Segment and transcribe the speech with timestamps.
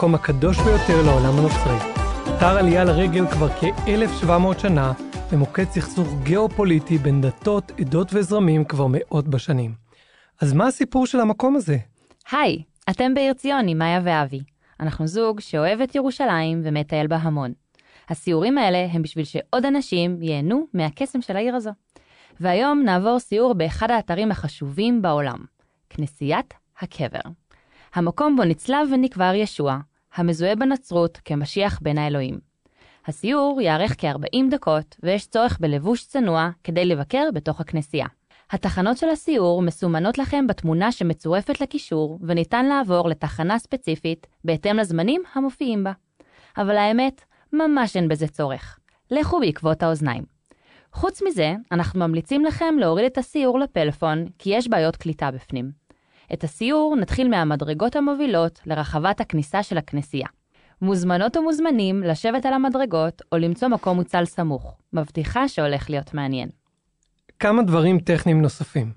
[0.00, 1.76] המקום הקדוש ביותר לעולם הנוצרי.
[2.36, 4.92] אתר עלייה לרגל כבר כ-1,700 שנה,
[5.32, 9.74] ומוקד סכסוך גיאופוליטי בין דתות, עדות וזרמים כבר מאות בשנים.
[10.40, 11.76] אז מה הסיפור של המקום הזה?
[12.32, 14.40] היי, אתם בעיר ציון עם מאיה ואבי.
[14.80, 17.52] אנחנו זוג שאוהב את ירושלים ומטייל בה המון.
[18.08, 21.70] הסיורים האלה הם בשביל שעוד אנשים ייהנו מהקסם של העיר הזו.
[22.40, 25.38] והיום נעבור סיור באחד האתרים החשובים בעולם,
[25.90, 27.30] כנסיית הקבר.
[27.94, 29.78] המקום בו נצלב ונקבר ישוע,
[30.14, 32.38] המזוהה בנצרות כמשיח בין האלוהים.
[33.06, 38.06] הסיור יארך כ-40 דקות, ויש צורך בלבוש צנוע כדי לבקר בתוך הכנסייה.
[38.50, 45.84] התחנות של הסיור מסומנות לכם בתמונה שמצורפת לקישור, וניתן לעבור לתחנה ספציפית בהתאם לזמנים המופיעים
[45.84, 45.92] בה.
[46.56, 48.78] אבל האמת, ממש אין בזה צורך.
[49.10, 50.24] לכו בעקבות האוזניים.
[50.92, 55.79] חוץ מזה, אנחנו ממליצים לכם להוריד את הסיור לפלאפון, כי יש בעיות קליטה בפנים.
[56.32, 60.26] את הסיור נתחיל מהמדרגות המובילות לרחבת הכניסה של הכנסייה.
[60.82, 64.76] מוזמנות ומוזמנים לשבת על המדרגות או למצוא מקום מוצל סמוך.
[64.92, 66.48] מבטיחה שהולך להיות מעניין.
[67.38, 68.92] כמה דברים טכניים נוספים.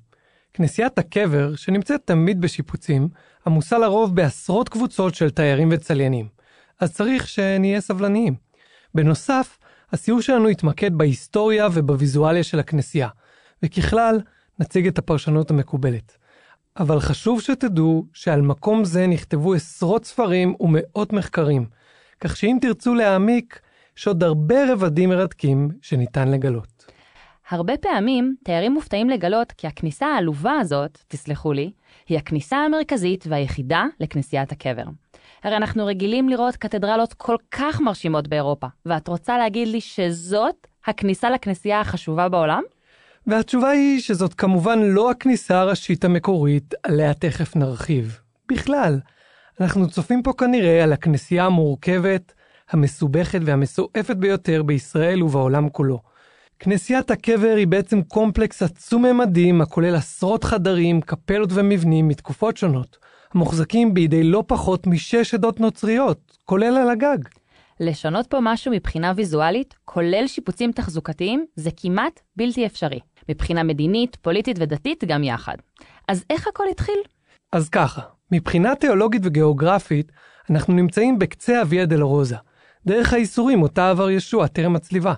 [0.53, 3.09] כנסיית הקבר, שנמצאת תמיד בשיפוצים,
[3.47, 6.27] עמוסה לרוב בעשרות קבוצות של תיירים וצליינים.
[6.79, 8.35] אז צריך שנהיה סבלניים.
[8.95, 9.57] בנוסף,
[9.91, 13.07] הסיור שלנו יתמקד בהיסטוריה ובוויזואליה של הכנסייה,
[13.63, 14.19] וככלל,
[14.59, 16.17] נציג את הפרשנות המקובלת.
[16.79, 21.65] אבל חשוב שתדעו שעל מקום זה נכתבו עשרות ספרים ומאות מחקרים,
[22.21, 23.59] כך שאם תרצו להעמיק,
[23.97, 26.85] יש עוד הרבה רבדים מרתקים שניתן לגלות.
[27.49, 31.71] הרבה פעמים תיירים מופתעים לגלות כי הכניסה העלובה הזאת, תסלחו לי,
[32.09, 34.83] היא הכניסה המרכזית והיחידה לכנסיית הקבר.
[35.43, 41.29] הרי אנחנו רגילים לראות קתדרלות כל כך מרשימות באירופה, ואת רוצה להגיד לי שזאת הכניסה
[41.29, 42.63] לכנסייה החשובה בעולם?
[43.27, 48.19] והתשובה היא שזאת כמובן לא הכניסה הראשית המקורית, עליה תכף נרחיב.
[48.51, 48.99] בכלל,
[49.61, 52.33] אנחנו צופים פה כנראה על הכנסייה המורכבת,
[52.69, 55.99] המסובכת והמסועפת ביותר בישראל ובעולם כולו.
[56.59, 62.97] כנסיית הקבר היא בעצם קומפלקס עצום ממדים הכולל עשרות חדרים, קפלות ומבנים מתקופות שונות,
[63.33, 67.17] המוחזקים בידי לא פחות משש עדות נוצריות, כולל על הגג.
[67.79, 72.99] לשנות פה משהו מבחינה ויזואלית, כולל שיפוצים תחזוקתיים, זה כמעט בלתי אפשרי.
[73.29, 75.55] מבחינה מדינית, פוליטית ודתית גם יחד.
[76.07, 76.99] אז איך הכל התחיל?
[77.51, 78.01] אז ככה,
[78.31, 80.11] מבחינה תיאולוגית וגיאוגרפית,
[80.49, 82.35] אנחנו נמצאים בקצה הוויה דלרוזה,
[82.85, 85.13] דרך הייסורים אותה עבר ישוע טרם הצליבה.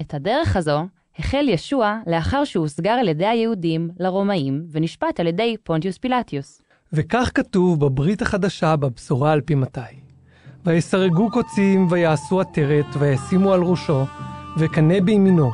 [0.00, 0.86] את הדרך הזו
[1.18, 6.62] החל ישוע לאחר שהוסגר על ידי היהודים לרומאים ונשפט על ידי פונטיוס פילטיוס.
[6.92, 9.80] וכך כתוב בברית החדשה בבשורה על פי מתי.
[10.64, 14.04] ויסרגו קוצים ויעשו עטרת וישימו על ראשו
[14.58, 15.50] וקנה בימינו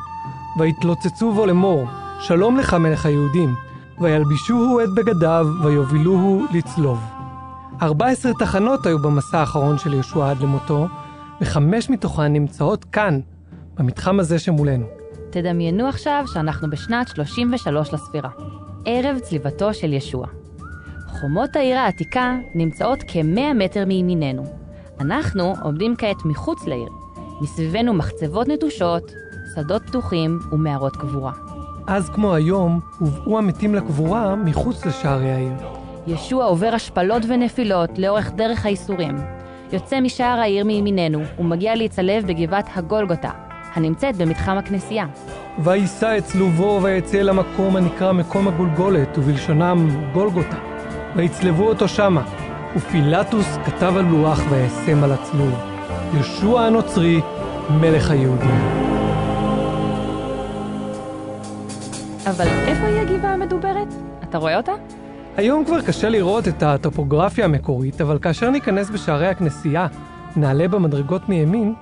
[0.59, 1.87] ויתלוצצו בו לאמור
[2.21, 3.55] שלום לך מלך היהודים
[4.01, 6.99] וילבישוהו את בגדיו ויובילוהו לצלוב.
[7.83, 10.87] 14 תחנות היו במסע האחרון של ישוע עד למותו
[11.41, 13.21] וחמש מתוכן נמצאות כאן,
[13.75, 14.87] במתחם הזה שמולנו.
[15.31, 18.31] תדמיינו עכשיו שאנחנו בשנת 33 לספירה,
[18.85, 20.27] ערב צליבתו של ישוע.
[21.09, 24.45] חומות העיר העתיקה נמצאות כ-100 מטר מימיננו.
[25.01, 26.89] אנחנו עומדים כעת מחוץ לעיר.
[27.41, 29.13] מסביבנו מחצבות נטושות,
[29.57, 31.33] שדות פתוחים ומערות קבורה.
[31.87, 35.53] אז כמו היום, הובאו המתים לקבורה מחוץ לשערי העיר.
[36.07, 39.17] ישוע עובר השפלות ונפילות לאורך דרך הייסורים.
[39.73, 43.31] יוצא משער העיר מימיננו ומגיע להצלב בגבעת הגולגותה,
[43.75, 45.07] הנמצאת במתחם הכנסייה.
[45.59, 50.57] ויישא את צלובו ויצא למקום הנקרא מקום הגולגולת, ובלשונם גולגותה.
[51.17, 52.23] ויצלבו אותו שמה,
[52.77, 55.55] ופילטוס כתב על לוח וישם על הצלוב.
[56.21, 57.21] ישוע הנוצרי,
[57.71, 58.96] מלך היהודים.
[62.27, 63.89] אבל איפה היא הגבעה המדוברת?
[64.23, 64.73] אתה רואה אותה?
[65.37, 69.87] היום כבר קשה לראות את הטופוגרפיה המקורית, אבל כאשר ניכנס בשערי הכנסייה,
[70.37, 71.75] נעלה במדרגות מימין,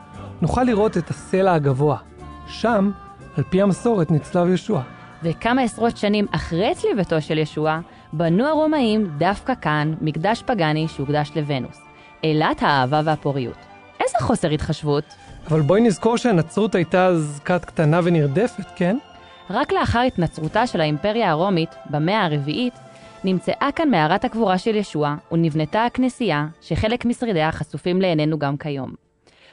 [0.42, 1.96] נוכל לראות את הסלע הגבוה.
[2.46, 2.90] שם,
[3.36, 4.82] על פי המסורת, נצלב ישוע.
[5.22, 7.80] וכמה עשרות שנים אחרי צליבתו של ישוע,
[8.12, 11.80] בנו הרומאים דווקא כאן מקדש פגאני שהוקדש לוונוס,
[12.24, 13.58] אילת האהבה והפוריות.
[14.00, 15.04] איזה חוסר התחשבות.
[15.48, 18.96] אבל בואי נזכור שהנצרות הייתה אז כת קטנה ונרדפת, כן?
[19.50, 22.74] רק לאחר התנצרותה של האימפריה הרומית, במאה הרביעית,
[23.24, 28.94] נמצאה כאן מערת הקבורה של ישוע, ונבנתה הכנסייה, שחלק משרידיה חשופים לעינינו גם כיום.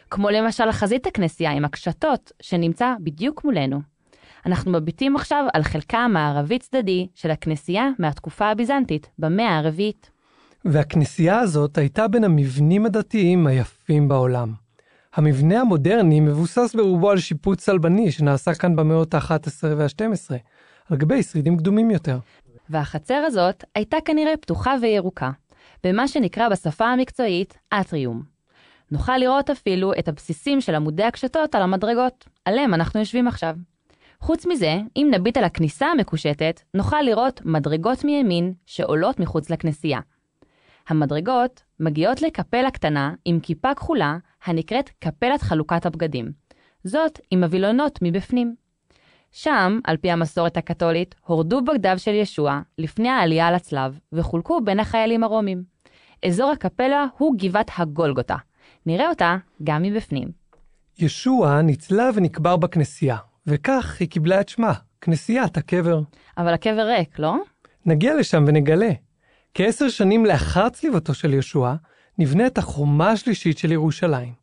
[0.10, 3.82] כמו למשל חזית הכנסייה עם הקשתות, שנמצא בדיוק מולנו.
[4.46, 10.12] אנחנו מביטים עכשיו על חלקה המערבי-צדדי של הכנסייה מהתקופה הביזנטית, במאה הרביעית.
[10.66, 14.61] והכנסייה הזאת הייתה בין המבנים הדתיים היפים בעולם.
[15.16, 20.36] המבנה המודרני מבוסס ברובו על שיפוץ צלבני שנעשה כאן במאות ה-11 וה-12,
[20.90, 22.20] על גבי שרידים קדומים יותר.
[22.70, 25.32] והחצר הזאת הייתה כנראה פתוחה וירוקה,
[25.84, 28.24] במה שנקרא בשפה המקצועית אטריום.
[28.92, 33.56] נוכל לראות אפילו את הבסיסים של עמודי הקשתות על המדרגות, עליהם אנחנו יושבים עכשיו.
[34.20, 40.00] חוץ מזה, אם נביט על הכניסה המקושטת, נוכל לראות מדרגות מימין שעולות מחוץ לכנסייה.
[40.90, 46.32] המדרגות מגיעות לקפלה קטנה עם כיפה כחולה הנקראת קפלת חלוקת הבגדים.
[46.84, 48.56] זאת עם הווילונות מבפנים.
[49.32, 54.80] שם, על פי המסורת הקתולית, הורדו בגדיו של ישוע לפני העלייה על הצלב וחולקו בין
[54.80, 55.64] החיילים הרומים.
[56.26, 58.36] אזור הקפלה הוא גבעת הגולגותה.
[58.86, 60.28] נראה אותה גם מבפנים.
[61.00, 63.18] ישוע נצלה ונקבר בכנסייה,
[63.48, 66.02] וכך היא קיבלה את שמה, כנסיית הקבר.
[66.38, 67.36] אבל הקבר ריק, לא?
[67.86, 68.92] נגיע לשם ונגלה.
[69.54, 71.76] כעשר שנים לאחר צליבתו של ישוע,
[72.22, 74.34] נבנית החומה השלישית של ירושלים.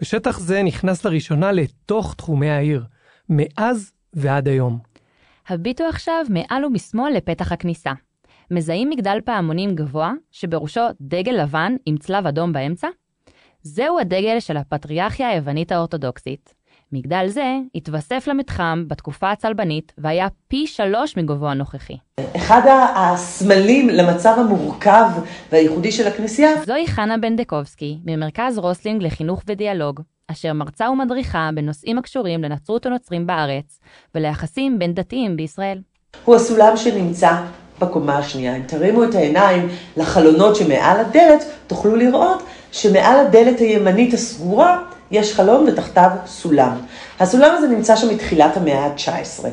[0.00, 2.84] בשטח זה נכנס לראשונה לתוך תחומי העיר,
[3.28, 4.78] מאז ועד היום.
[5.48, 7.92] הביטו עכשיו מעל ומשמאל לפתח הכניסה.
[8.50, 12.88] מזהים מגדל פעמונים גבוה, שבראשו דגל לבן עם צלב אדום באמצע?
[13.62, 16.54] זהו הדגל של הפטריארכיה היוונית האורתודוקסית.
[16.94, 21.96] מגדל זה התווסף למתחם בתקופה הצלבנית והיה פי שלוש מגובהו הנוכחי.
[22.36, 22.60] אחד
[22.94, 25.04] הסמלים למצב המורכב
[25.52, 32.42] והייחודי של הכנסייה זוהי חנה בנדקובסקי, ממרכז רוסלינג לחינוך ודיאלוג, אשר מרצה ומדריכה בנושאים הקשורים
[32.42, 33.80] לנצרות הנוצרים בארץ
[34.14, 35.78] וליחסים בין דתיים בישראל.
[36.24, 37.32] הוא הסולם שנמצא
[37.80, 38.56] בקומה השנייה.
[38.56, 42.42] אם תרימו את העיניים לחלונות שמעל הדלת, תוכלו לראות
[42.72, 46.76] שמעל הדלת הימנית הסגורה יש חלון ותחתיו סולם.
[47.20, 49.44] הסולם הזה נמצא שם מתחילת המאה ה-19.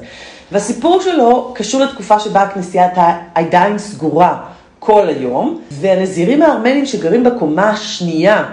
[0.52, 4.38] והסיפור שלו קשור לתקופה שבה הכנסייה הייתה עדיין סגורה
[4.80, 8.46] כל היום, והנזירים הארמנים שגרים בקומה השנייה,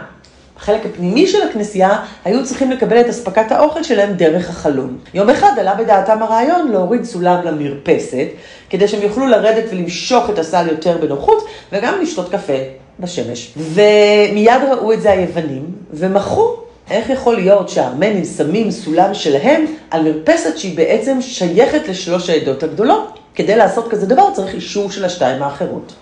[0.57, 4.99] החלק הפנימי של הכנסייה, היו צריכים לקבל את אספקת האוכל שלהם דרך החלון.
[5.15, 8.27] יום אחד עלה בדעתם הרעיון להוריד סולם למרפסת,
[8.71, 12.59] כדי שהם יוכלו לרדת ולמשוך את הסל יותר בנוחות, וגם לשתות קפה
[13.01, 13.55] בשמש.
[13.57, 20.59] ומיד ראו את זה היוונים, ומחו איך יכול להיות שהארמנים שמים סולם שלהם על מרפסת
[20.59, 23.19] שהיא בעצם שייכת לשלוש העדות הגדולות?
[23.35, 25.95] כדי לעשות כזה דבר צריך אישור של השתיים האחרות.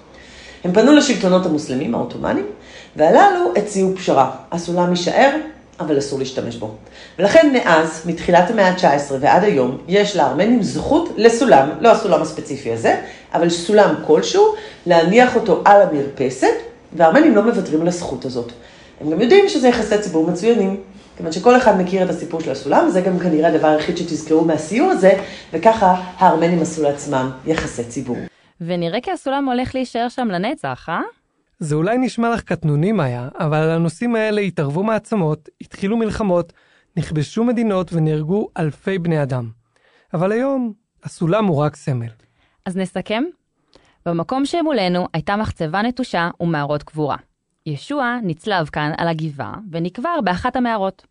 [0.65, 2.47] הם פנו לשלטונות המוסלמים העות'מאנים,
[2.97, 4.31] והללו הציעו פשרה.
[4.53, 5.31] הסולם יישאר,
[5.81, 6.75] אבל אסור להשתמש בו.
[7.19, 12.97] ולכן מאז, מתחילת המאה ה-19 ועד היום, יש לארמנים זכות לסולם, לא הסולם הספציפי הזה,
[13.35, 14.55] אבל סולם כלשהו,
[14.87, 16.55] להניח אותו על המרפסת,
[16.93, 18.53] והארמנים לא מוותרים על הזכות הזאת.
[19.00, 20.81] הם גם יודעים שזה יחסי ציבור מצוינים.
[21.16, 24.90] כיוון שכל אחד מכיר את הסיפור של הסולם, וזה גם כנראה הדבר היחיד שתזכרו מהסיור
[24.90, 25.22] הזה,
[25.52, 28.16] וככה הארמנים עשו לעצמם יחסי ציבור.
[28.60, 31.00] ונראה כי הסולם הולך להישאר שם לנצח, אה?
[31.58, 36.52] זה אולי נשמע לך קטנוני, מאיה, אבל על הנושאים האלה התערבו מעצמות, התחילו מלחמות,
[36.96, 39.50] נכבשו מדינות ונהרגו אלפי בני אדם.
[40.14, 40.72] אבל היום,
[41.04, 42.08] הסולם הוא רק סמל.
[42.66, 43.25] אז נסכם?
[44.06, 47.16] במקום שמולנו הייתה מחצבה נטושה ומערות קבורה.
[47.67, 51.07] ישוע נצלב כאן על הגבעה ונקבר באחת המערות.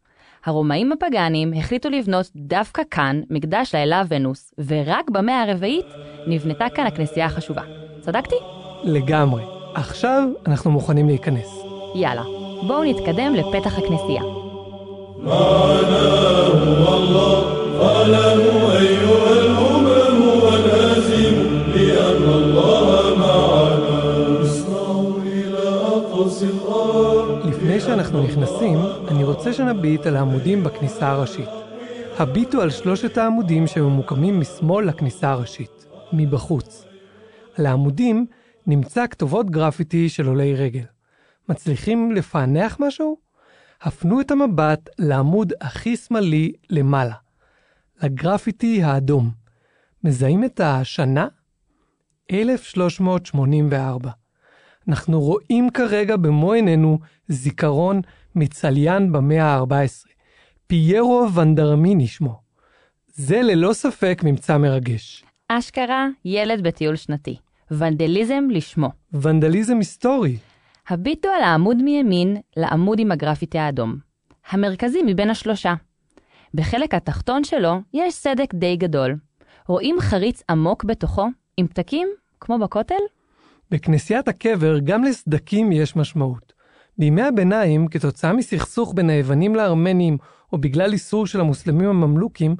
[0.46, 5.86] הרומאים הפגאנים החליטו לבנות דווקא כאן מקדש לאלה ונוס, ורק במאה הרביעית
[6.28, 7.62] נבנתה כאן הכנסייה החשובה.
[8.02, 8.36] צדקתי?
[8.84, 9.44] לגמרי.
[9.76, 11.48] עכשיו אנחנו מוכנים להיכנס.
[11.96, 12.24] יאללה,
[12.68, 14.22] בואו נתקדם לפתח הכנסייה.
[18.76, 19.05] לפני
[27.96, 31.50] שאנחנו נכנסים, אני רוצה שנביט על העמודים בכניסה הראשית.
[32.20, 36.86] הביטו על שלושת העמודים שממוקמים משמאל לכניסה הראשית, מבחוץ.
[37.58, 38.26] על העמודים
[38.68, 40.84] נמצא כתובות גרפיטי של עולי רגל.
[41.50, 43.18] מצליחים לפענח משהו?
[43.82, 47.16] הפנו את המבט לעמוד הכי שמאלי למעלה,
[48.04, 49.32] לגרפיטי האדום.
[50.04, 51.28] מזהים את השנה?
[52.32, 54.25] 1384.
[54.90, 58.02] אנחנו רואים כרגע במו עינינו זיכרון
[58.36, 60.10] מצליין במאה ה-14.
[60.68, 62.40] פיירו ונדרמיני שמו.
[63.08, 65.26] זה ללא ספק ממצא מרגש.
[65.48, 67.38] אשכרה, ילד בטיול שנתי.
[67.72, 68.90] ונדליזם לשמו.
[69.14, 70.38] ונדליזם היסטורי.
[70.88, 73.96] הביטו על העמוד מימין לעמוד עם הגרפיטי האדום.
[74.50, 75.74] המרכזי מבין השלושה.
[76.54, 79.16] בחלק התחתון שלו יש סדק די גדול.
[79.68, 81.28] רואים חריץ עמוק בתוכו,
[81.58, 82.08] עם פתקים,
[82.40, 82.96] כמו בכותל?
[83.76, 86.54] בכנסיית הקבר גם לסדקים יש משמעות.
[86.98, 90.18] בימי הביניים, כתוצאה מסכסוך בין היוונים לארמנים,
[90.54, 92.56] או בגלל איסור של המוסלמים הממלוכים,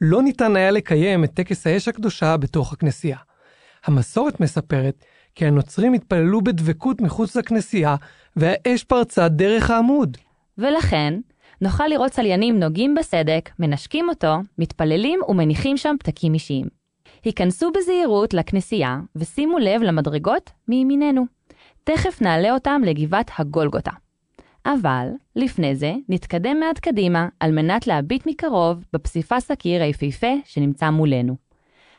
[0.00, 3.16] לא ניתן היה לקיים את טקס האש הקדושה בתוך הכנסייה.
[3.84, 7.96] המסורת מספרת כי הנוצרים התפללו בדבקות מחוץ לכנסייה,
[8.36, 10.16] והאש פרצה דרך העמוד.
[10.58, 11.14] ולכן,
[11.60, 16.79] נוכל לראות צליינים נוגעים בסדק, מנשקים אותו, מתפללים ומניחים שם פתקים אישיים.
[17.24, 21.26] היכנסו בזהירות לכנסייה ושימו לב למדרגות מימיננו.
[21.84, 23.90] תכף נעלה אותם לגבעת הגולגותה.
[24.66, 31.36] אבל לפני זה נתקדם מעט קדימה על מנת להביט מקרוב בפסיפס הקיר היפהפה שנמצא מולנו.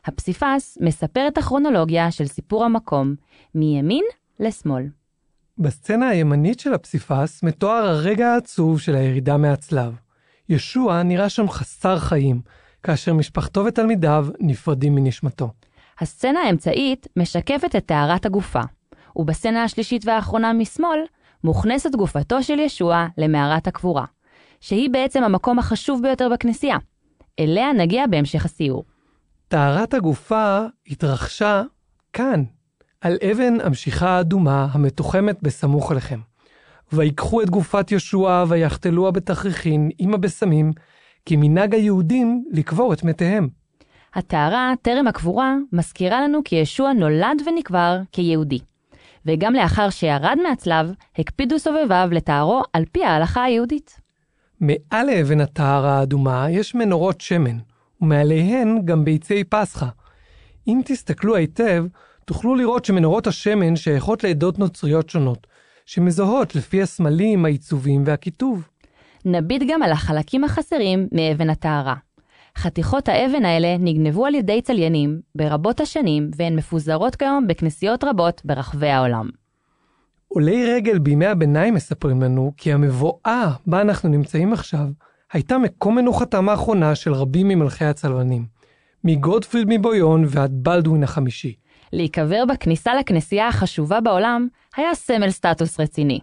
[0.06, 3.16] הפסיפס מספר את הכרונולוגיה של סיפור המקום,
[3.56, 4.04] מימין
[4.40, 4.84] לשמאל.
[5.58, 9.94] בסצנה הימנית של הפסיפס מתואר הרגע העצוב של הירידה מהצלב.
[10.50, 12.42] ישוע נראה שם חסר חיים,
[12.84, 15.50] כאשר משפחתו ותלמידיו נפרדים מנשמתו.
[16.00, 18.62] הסצנה האמצעית משקפת את טהרת הגופה,
[19.16, 21.00] ובסצנה השלישית והאחרונה משמאל
[21.44, 24.06] מוכנסת גופתו של ישוע למערת הקבורה,
[24.60, 26.78] שהיא בעצם המקום החשוב ביותר בכנסייה.
[27.40, 28.84] אליה נגיע בהמשך הסיור.
[29.48, 31.64] טהרת הגופה התרחשה
[32.14, 32.44] כאן,
[33.02, 36.20] על אבן המשיכה האדומה המתוחמת בסמוך אליכם.
[36.94, 40.72] ויקחו את גופת ישוע ויחתלוה בתכריכין עם הבשמים,
[41.26, 43.50] כי מנהג היהודים לקבור את מתיהם.
[44.14, 48.60] הטהרה, טרם הקבורה, מזכירה לנו כי ישוע נולד ונקבר כיהודי.
[49.26, 54.00] וגם לאחר שירד מהצלב, הקפידו סובביו לתארו על פי ההלכה היהודית.
[54.60, 57.58] מעל לאבן הטהרה האדומה יש מנורות שמן,
[58.02, 59.88] ומעליהן גם ביצי פסחא.
[60.68, 61.86] אם תסתכלו היטב,
[62.26, 65.48] תוכלו לראות שמנורות השמן שייכות לעדות נוצריות שונות,
[65.86, 68.68] שמזוהות לפי הסמלים, העיצובים והכיתוב.
[69.26, 71.96] נביט גם על החלקים החסרים מאבן הטהרה.
[72.58, 78.90] חתיכות האבן האלה נגנבו על ידי צליינים ברבות השנים, והן מפוזרות כיום בכנסיות רבות ברחבי
[78.90, 79.30] העולם.
[80.28, 84.88] עולי רגל בימי הביניים מספרים לנו כי המבואה בה אנחנו נמצאים עכשיו,
[85.34, 88.46] הייתה מקום מנוחתם האחרונה של רבים ממלכי הצלבנים,
[89.04, 91.56] מגודפריד מבויון ועד בלדווין החמישי.
[91.94, 96.20] להיקבר בכניסה לכנסייה החשובה בעולם היה סמל סטטוס רציני.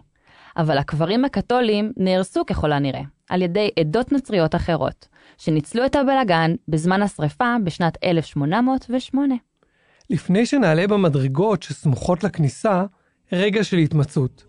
[0.59, 7.01] אבל הקברים הקתולים נהרסו ככל הנראה, על ידי עדות נוצריות אחרות, שניצלו את הבלגן בזמן
[7.01, 9.35] השרפה בשנת 1808.
[10.09, 12.85] לפני שנעלה במדרגות שסמוכות לכניסה,
[13.31, 14.43] רגע של התמצאות.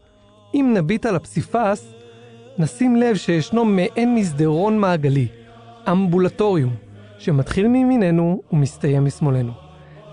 [0.55, 1.93] אם נביט על הפסיפס,
[2.59, 5.29] נשים לב שישנו מעין מסדרון מעגלי,
[5.91, 6.75] אמבולטוריום,
[7.19, 9.53] שמתחיל מימיננו ומסתיים משמאלנו.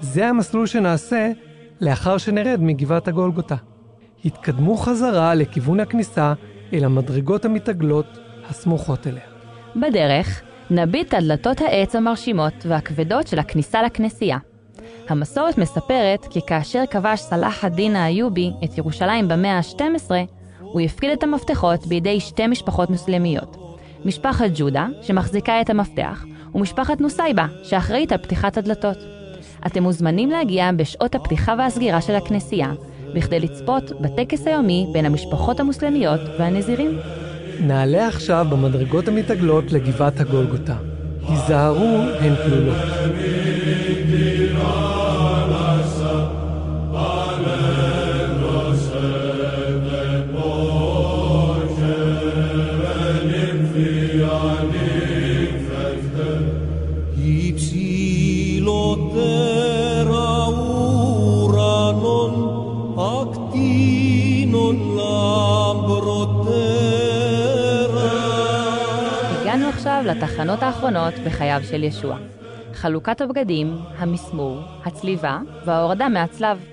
[0.01, 1.31] זה המסלול שנעשה
[1.81, 3.55] לאחר שנרד מגבעת הגולגותה.
[4.27, 6.33] התקדמו חזרה לכיוון הכניסה
[6.73, 8.05] אל המדרגות המתעגלות
[8.49, 9.23] הסמוכות אליה.
[9.75, 14.37] בדרך, נביט על דלתות העץ המרשימות והכבדות של הכניסה לכנסייה.
[15.09, 20.11] המסורת מספרת כי כאשר כבש סלאח א-דין האיובי את ירושלים במאה ה-12,
[20.59, 23.57] הוא הפקיד את המפתחות בידי שתי משפחות מוסלמיות.
[24.05, 28.97] משפחת ג'ודה, שמחזיקה את המפתח, ומשפחת נוסייבה, שאחראית על פתיחת הדלתות.
[29.65, 32.73] אתם מוזמנים להגיע בשעות הפתיחה והסגירה של הכנסייה,
[33.13, 36.97] בכדי לצפות בטקס היומי בין המשפחות המוסלמיות והנזירים.
[37.59, 40.75] נעלה עכשיו במדרגות המתעגלות לגבעת הגולגותה.
[41.29, 42.77] היזהרו, הן כלולות.
[70.17, 72.17] לתחנות האחרונות בחייו של ישוע.
[72.73, 76.65] חלוקת הבגדים, המסמור, הצליבה וההורדה מהצלב.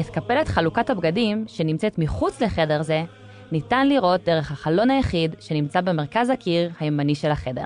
[0.00, 3.04] את קפלת חלוקת הבגדים, שנמצאת מחוץ לחדר זה,
[3.52, 7.64] ניתן לראות דרך החלון היחיד שנמצא במרכז הקיר הימני של החדר.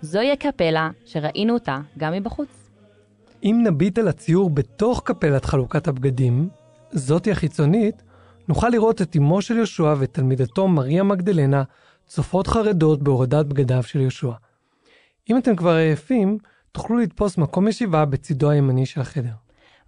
[0.00, 2.70] זוהי הקפלה שראינו אותה גם מבחוץ.
[3.44, 6.48] אם נביט על הציור בתוך קפלת חלוקת הבגדים,
[6.90, 8.02] זאתי החיצונית,
[8.48, 11.62] נוכל לראות את אמו של יהושע ותלמידתו מריה מגדלנה
[12.06, 14.32] צופות חרדות בהורדת בגדיו של יהושע.
[15.30, 16.38] אם אתם כבר עייפים,
[16.72, 19.32] תוכלו לתפוס מקום ישיבה בצידו הימני של החדר.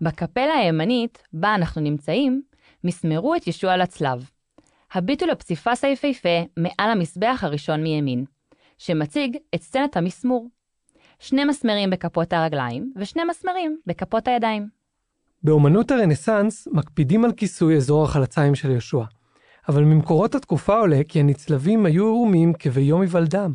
[0.00, 2.42] בקפלה הימנית, בה אנחנו נמצאים,
[2.84, 4.30] מסמרו את ישוע לצלב.
[4.92, 8.24] הביטו לפסיפס היפהפה מעל המזבח הראשון מימין,
[8.78, 10.48] שמציג את סצנת המסמור.
[11.18, 14.68] שני מסמרים בכפות הרגליים ושני מסמרים בכפות הידיים.
[15.42, 19.02] באומנות הרנסאנס מקפידים על כיסוי אזור החלציים של יהושע,
[19.68, 23.52] אבל ממקורות התקופה עולה כי הנצלבים היו עירומים כביום היוולדם.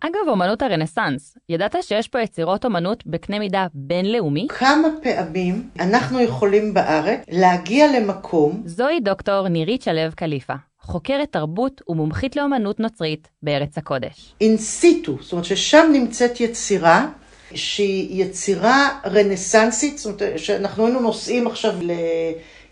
[0.00, 4.46] אגב אומנות הרנסאנס, ידעת שיש פה יצירות אומנות בקנה מידה בינלאומי?
[4.48, 12.36] כמה פעמים אנחנו יכולים בארץ להגיע למקום זוהי דוקטור נירית שלו קליפה, חוקרת תרבות ומומחית
[12.36, 14.34] לאומנות נוצרית בארץ הקודש.
[14.40, 17.06] אין סיטו, זאת אומרת ששם נמצאת יצירה
[17.54, 21.74] שהיא יצירה רנסנסית, זאת אומרת שאנחנו היינו נוסעים עכשיו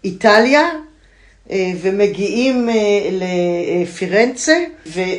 [0.05, 0.63] לאיטליה
[1.81, 2.75] ומגיעים אה,
[3.83, 4.59] לפירנצה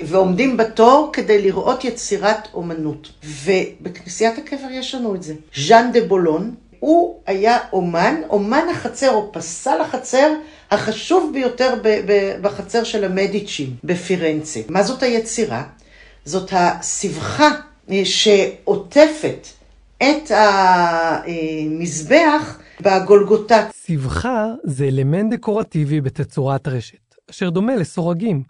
[0.03, 3.09] ועומדים בתור כדי לראות יצירת אומנות.
[3.23, 5.33] ובכנסיית הקבר יש לנו את זה.
[5.55, 10.33] ז'אן דה בולון, הוא היה אומן, אומן החצר או פסל החצר
[10.71, 11.73] החשוב ביותר
[12.41, 14.59] בחצר של המדיצ'ים בפירנצה.
[14.69, 15.63] מה זאת היצירה?
[16.25, 17.49] זאת הסבכה
[17.91, 19.47] אה, שעוטפת
[19.97, 20.31] את
[21.65, 23.67] המזבח בגולגותה.
[23.73, 28.43] סבכה זה אלמנט דקורטיבי בתצורת רשת, אשר דומה לסורגים.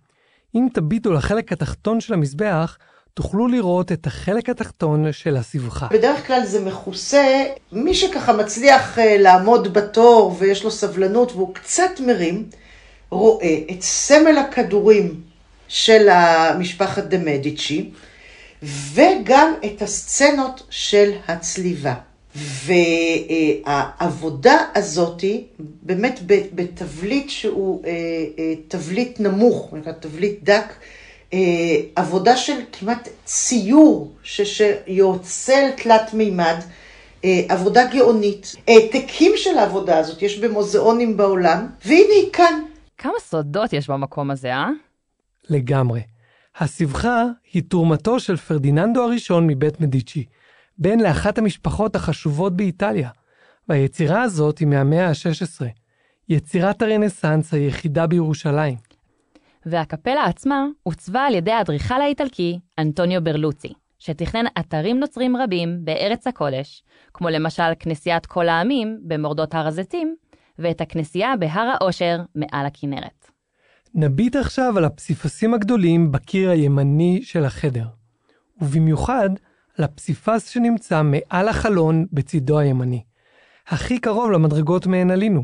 [0.55, 2.77] אם תביטו לחלק התחתון של המזבח,
[3.13, 5.87] תוכלו לראות את החלק התחתון של הסבכה.
[5.91, 11.99] בדרך כלל זה מכוסה, מי שככה מצליח אה, לעמוד בתור ויש לו סבלנות והוא קצת
[12.05, 12.49] מרים,
[13.09, 15.21] רואה את סמל הכדורים
[15.67, 17.89] של המשפחת דה מדיצ'י,
[18.63, 21.93] וגם את הסצנות של הצליבה.
[23.65, 26.19] והעבודה הזאתי, באמת
[26.55, 27.91] בתבליט שהוא אה,
[28.39, 30.73] אה, תבליט נמוך, נקרא תבליט דק,
[31.33, 31.39] אה,
[31.95, 36.55] עבודה של כמעט ציור ש- שיוצא תלת מימד,
[37.49, 38.55] עבודה גאונית.
[38.67, 42.61] העתקים של העבודה הזאת יש במוזיאונים בעולם, והנה היא כאן.
[42.97, 44.69] כמה סודות יש במקום הזה, אה?
[45.49, 46.01] לגמרי.
[46.59, 50.25] הסבכה היא תרומתו של פרדיננדו הראשון מבית מדיצ'י,
[50.81, 53.09] בן לאחת המשפחות החשובות באיטליה,
[53.69, 55.65] והיצירה הזאת היא מהמאה ה-16,
[56.29, 58.77] יצירת הרנסאנס היחידה בירושלים.
[59.65, 66.83] והקפלה עצמה עוצבה על ידי האדריכל האיטלקי אנטוניו ברלוצי, שתכנן אתרים נוצרים רבים בארץ הקודש,
[67.13, 70.15] כמו למשל כנסיית כל העמים במורדות הר הזיתים,
[70.59, 73.31] ואת הכנסייה בהר העושר מעל הכנרת.
[73.95, 77.85] נביט עכשיו על הפסיפסים הגדולים בקיר הימני של החדר,
[78.61, 79.29] ובמיוחד
[79.81, 83.03] על הפסיפס שנמצא מעל החלון בצידו הימני,
[83.67, 85.43] הכי קרוב למדרגות מהן עלינו.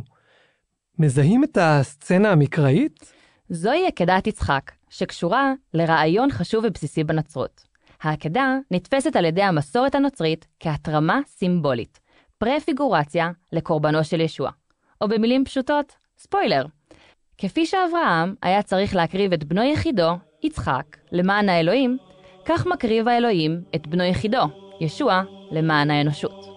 [1.00, 3.14] מזהים את הסצנה המקראית?
[3.50, 7.64] זוהי עקדת יצחק, שקשורה לרעיון חשוב ובסיסי בנצרות.
[8.02, 12.00] העקדה נתפסת על ידי המסורת הנוצרית כהתרמה סימבולית,
[12.38, 14.50] פרפיגורציה לקורבנו של ישוע.
[15.02, 16.66] או במילים פשוטות, ספוילר.
[17.38, 20.12] כפי שאברהם היה צריך להקריב את בנו יחידו,
[20.44, 21.98] יצחק, למען האלוהים,
[22.50, 24.44] כך מקריב האלוהים את בנו יחידו,
[24.82, 26.48] ישוע, למען האנושות.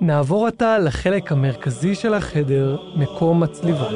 [0.00, 3.88] נעבור עתה לחלק המרכזי של החדר, מקום הצליבה.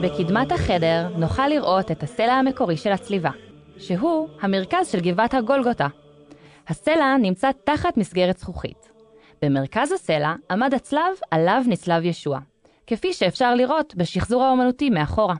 [0.00, 3.30] בקדמת החדר נוכל לראות את הסלע המקורי של הצליבה,
[3.78, 5.86] שהוא המרכז של גבעת הגולגותה.
[6.68, 8.83] הסלע נמצא תחת מסגרת זכוכית,
[9.42, 12.38] במרכז הסלע עמד הצלב עליו נצלב ישוע,
[12.86, 15.34] כפי שאפשר לראות בשחזור האומנותי מאחורה.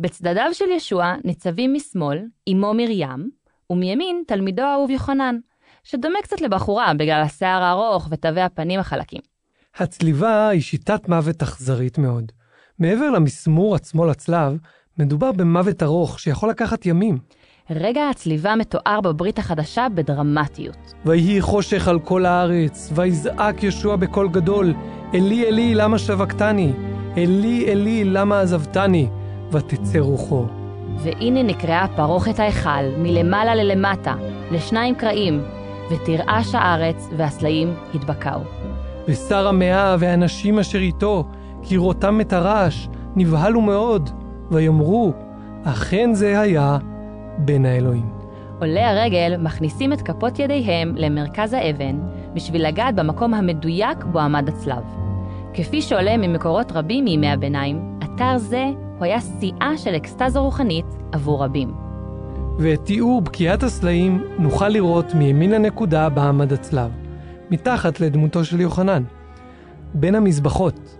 [0.00, 2.22] בצדדיו של ישוע ניצבים משמאל
[2.52, 3.30] אמו מרים,
[3.70, 5.36] ומימין תלמידו האהוב יוחנן,
[5.84, 9.20] שדומה קצת לבחורה בגלל השיער הארוך ותווי הפנים החלקים.
[9.76, 12.32] הצליבה היא שיטת מוות אכזרית מאוד.
[12.78, 14.58] מעבר למסמור עצמו לצלב,
[14.98, 17.18] מדובר במוות ארוך שיכול לקחת ימים.
[17.70, 20.94] רגע הצליבה מתואר בברית החדשה בדרמטיות.
[21.04, 24.74] ויהי חושך על כל הארץ, ויזעק ישוע בקול גדול,
[25.14, 26.72] אלי אלי למה שבקתני?
[27.16, 29.08] אלי אלי למה עזבתני?
[29.52, 30.46] ותצא רוחו.
[30.98, 34.14] והנה נקרעה פרוכת ההיכל מלמעלה ללמטה,
[34.50, 35.42] לשניים קרעים,
[35.90, 38.42] ותרעש הארץ והסלעים התבקעו.
[39.08, 41.28] ושר המאה והאנשים אשר איתו,
[41.62, 44.10] כי ראותם את הרעש, נבהלו מאוד,
[44.50, 45.12] ויאמרו,
[45.64, 46.78] אכן זה היה
[47.38, 48.10] בן האלוהים.
[48.60, 51.98] עולי הרגל מכניסים את כפות ידיהם למרכז האבן
[52.34, 54.84] בשביל לגעת במקום המדויק בו עמד הצלב.
[55.54, 58.64] כפי שעולה ממקורות רבים מימי הביניים, אתר זה
[58.98, 61.74] הוא היה שיאה של אקסטזה רוחנית עבור רבים.
[62.58, 66.90] ואת תיאור בקיעת הסלעים נוכל לראות מימין הנקודה בה עמד הצלב,
[67.50, 69.02] מתחת לדמותו של יוחנן.
[69.94, 70.96] בין המזבחות,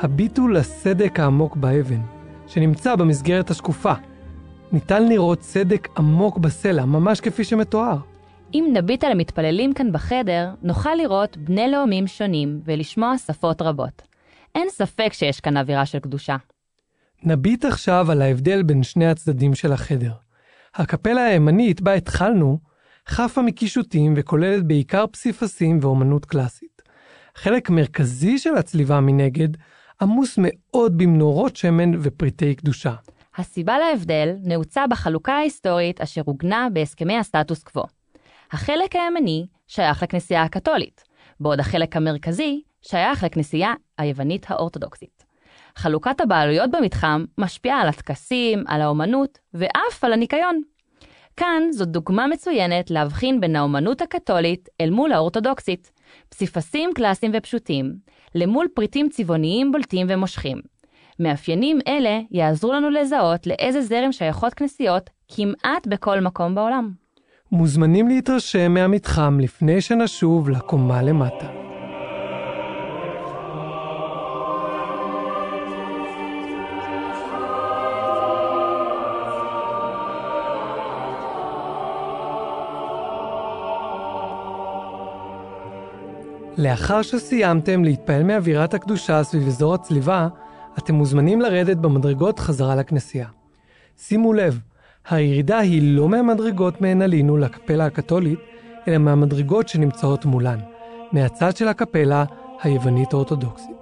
[0.00, 2.00] הביטו לסדק העמוק באבן,
[2.46, 3.92] שנמצא במסגרת השקופה.
[4.72, 7.96] ניתן לראות סדק עמוק בסלע, ממש כפי שמתואר.
[8.54, 14.02] אם נביט על המתפללים כאן בחדר, נוכל לראות בני לאומים שונים ולשמוע שפות רבות.
[14.54, 16.36] אין ספק שיש כאן אווירה של קדושה.
[17.22, 20.12] נביט עכשיו על ההבדל בין שני הצדדים של החדר.
[20.74, 22.58] הקפלה הימנית בה התחלנו,
[23.08, 26.82] חפה מקישוטים וכוללת בעיקר פסיפסים ואומנות קלאסית.
[27.34, 29.48] חלק מרכזי של הצליבה מנגד
[30.00, 32.94] עמוס מאוד במנורות שמן ופריטי קדושה.
[33.36, 37.82] הסיבה להבדל נעוצה בחלוקה ההיסטורית אשר עוגנה בהסכמי הסטטוס קוו.
[38.52, 41.04] החלק הימני שייך לכנסייה הקתולית,
[41.40, 45.24] בעוד החלק המרכזי שייך לכנסייה היוונית האורתודוקסית.
[45.76, 50.60] חלוקת הבעלויות במתחם משפיעה על הטקסים, על האומנות ואף על הניקיון.
[51.36, 55.92] כאן זאת דוגמה מצוינת להבחין בין האומנות הקתולית אל מול האורתודוקסית,
[56.28, 57.92] פסיפסים קלאסיים ופשוטים,
[58.34, 60.71] למול פריטים צבעוניים בולטים ומושכים.
[61.22, 66.90] מאפיינים אלה יעזרו לנו לזהות לאיזה זרם שייכות כנסיות כמעט בכל מקום בעולם.
[67.52, 71.62] מוזמנים להתרשם מהמתחם לפני שנשוב לקומה למטה.
[86.58, 90.28] לאחר שסיימתם להתפעל מאווירת הקדושה סביב אזור הצליבה,
[90.78, 93.28] אתם מוזמנים לרדת במדרגות חזרה לכנסייה.
[93.98, 94.60] שימו לב,
[95.10, 98.38] הירידה היא לא מהמדרגות מהן עלינו לקפלה הקתולית,
[98.88, 100.58] אלא מהמדרגות שנמצאות מולן,
[101.12, 102.24] מהצד של הקפלה
[102.62, 103.81] היוונית האורתודוקסית.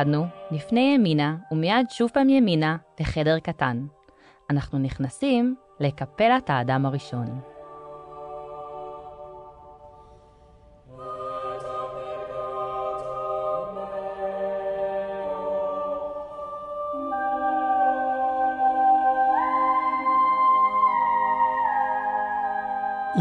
[0.00, 3.86] אחרי שירדנו, נפנה ימינה ומיד שוב פעם ימינה לחדר קטן.
[4.50, 7.40] אנחנו נכנסים לקפלת האדם הראשון.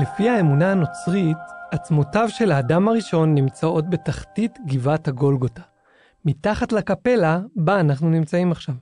[0.02, 1.38] לפי האמונה הנוצרית,
[1.72, 5.62] עצמותיו של האדם הראשון נמצאות בתחתית גבעת הגולגותה,
[6.25, 8.75] מתחת לקפלה בה אנחנו נמצאים עכשיו.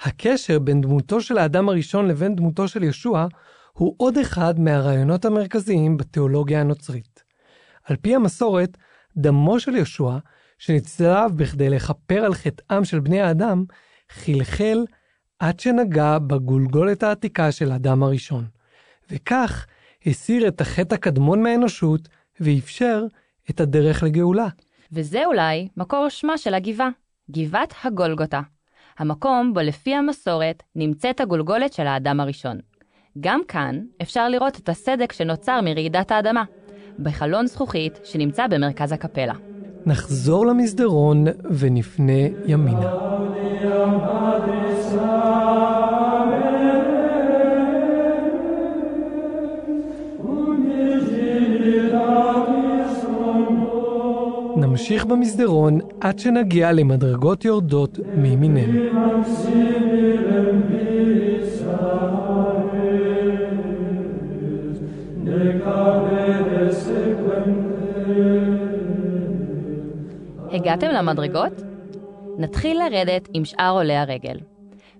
[0.00, 3.26] הקשר בין דמותו של האדם הראשון לבין דמותו של ישוע
[3.72, 7.22] הוא עוד אחד מהרעיונות המרכזיים בתיאולוגיה הנוצרית.
[7.84, 8.76] על פי המסורת,
[9.16, 10.18] דמו של ישוע,
[10.58, 13.64] שנצלב בכדי לכפר על חטאם של בני האדם,
[14.10, 14.84] חלחל
[15.38, 18.44] עד שנגע בגולגולת העתיקה של האדם הראשון,
[19.10, 19.66] וכך
[20.06, 22.08] הסיר את החטא הקדמון מהאנושות
[22.40, 23.04] ואפשר
[23.50, 24.48] את הדרך לגאולה.
[24.92, 26.88] וזה אולי מקור שמה של הגבעה,
[27.30, 28.40] גבעת הגולגותה.
[28.98, 32.58] המקום בו לפי המסורת נמצאת הגולגולת של האדם הראשון.
[33.20, 36.44] גם כאן אפשר לראות את הסדק שנוצר מרעידת האדמה,
[36.98, 39.34] בחלון זכוכית שנמצא במרכז הקפלה.
[39.86, 42.90] נחזור למסדרון ונפנה ימינה.
[54.70, 58.80] נמשיך במסדרון עד שנגיע למדרגות יורדות מימיננו.
[70.52, 71.62] הגעתם למדרגות?
[72.38, 74.36] נתחיל לרדת עם שאר עולי הרגל.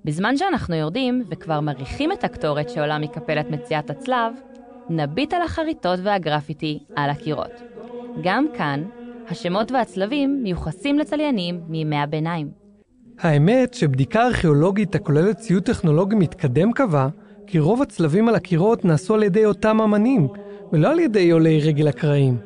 [0.05, 4.33] בזמן שאנחנו יורדים וכבר מריחים את הקטורת שעולה מקפלת מציאת הצלב,
[4.89, 7.63] נביט על החריטות והגרפיטי על הקירות.
[8.23, 8.85] גם כאן,
[9.31, 12.51] השמות והצלבים מיוחסים לצליינים מימי הביניים.
[13.21, 17.09] האמת שבדיקה ארכיאולוגית הכוללת ציוד טכנולוגי מתקדם קבע
[17.47, 20.29] כי רוב הצלבים על הקירות נעשו על ידי אותם אמנים,
[20.73, 22.37] ולא על ידי עולי רגל אקראיים.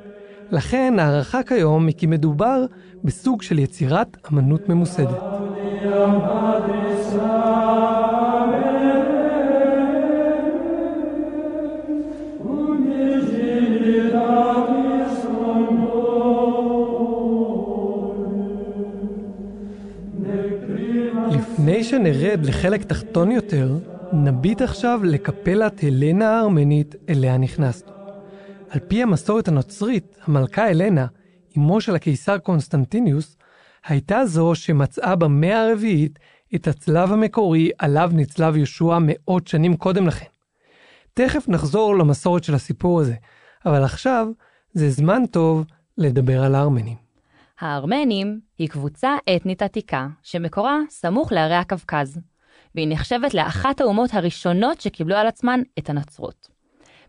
[0.50, 2.64] לכן ההערכה כיום היא כי מדובר
[3.04, 5.20] בסוג של יצירת אמנות ממוסדת.
[22.04, 23.78] שנרד לחלק תחתון יותר,
[24.12, 27.92] נביט עכשיו לקפלת הלנה הארמנית אליה נכנסנו.
[28.70, 31.06] על פי המסורת הנוצרית, המלכה הלנה,
[31.56, 33.36] אמו של הקיסר קונסטנטיניוס,
[33.86, 36.18] הייתה זו שמצאה במאה הרביעית
[36.54, 40.26] את הצלב המקורי עליו נצלב ישוע מאות שנים קודם לכן.
[41.14, 43.14] תכף נחזור למסורת של הסיפור הזה,
[43.66, 44.28] אבל עכשיו
[44.74, 45.64] זה זמן טוב
[45.98, 47.03] לדבר על הארמנים.
[47.60, 52.20] הארמנים היא קבוצה אתנית עתיקה שמקורה סמוך לערי הקווקז,
[52.74, 56.48] והיא נחשבת לאחת האומות הראשונות שקיבלו על עצמן את הנצרות.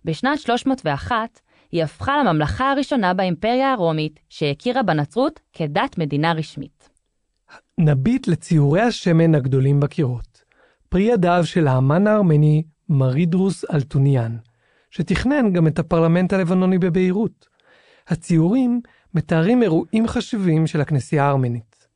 [0.05, 1.39] בשנת 301
[1.71, 6.89] היא הפכה לממלכה הראשונה באימפריה הרומית שהכירה בנצרות כדת מדינה רשמית.
[7.77, 10.43] נביט לציורי השמן הגדולים בקירות,
[10.89, 14.37] פרי ידיו של האמן הארמני מרידרוס אלטוניאן,
[14.91, 17.47] שתכנן גם את הפרלמנט הלבנוני בביירות.
[18.07, 18.81] הציורים
[19.15, 21.87] מתארים אירועים חשובים של הכנסייה הארמנית.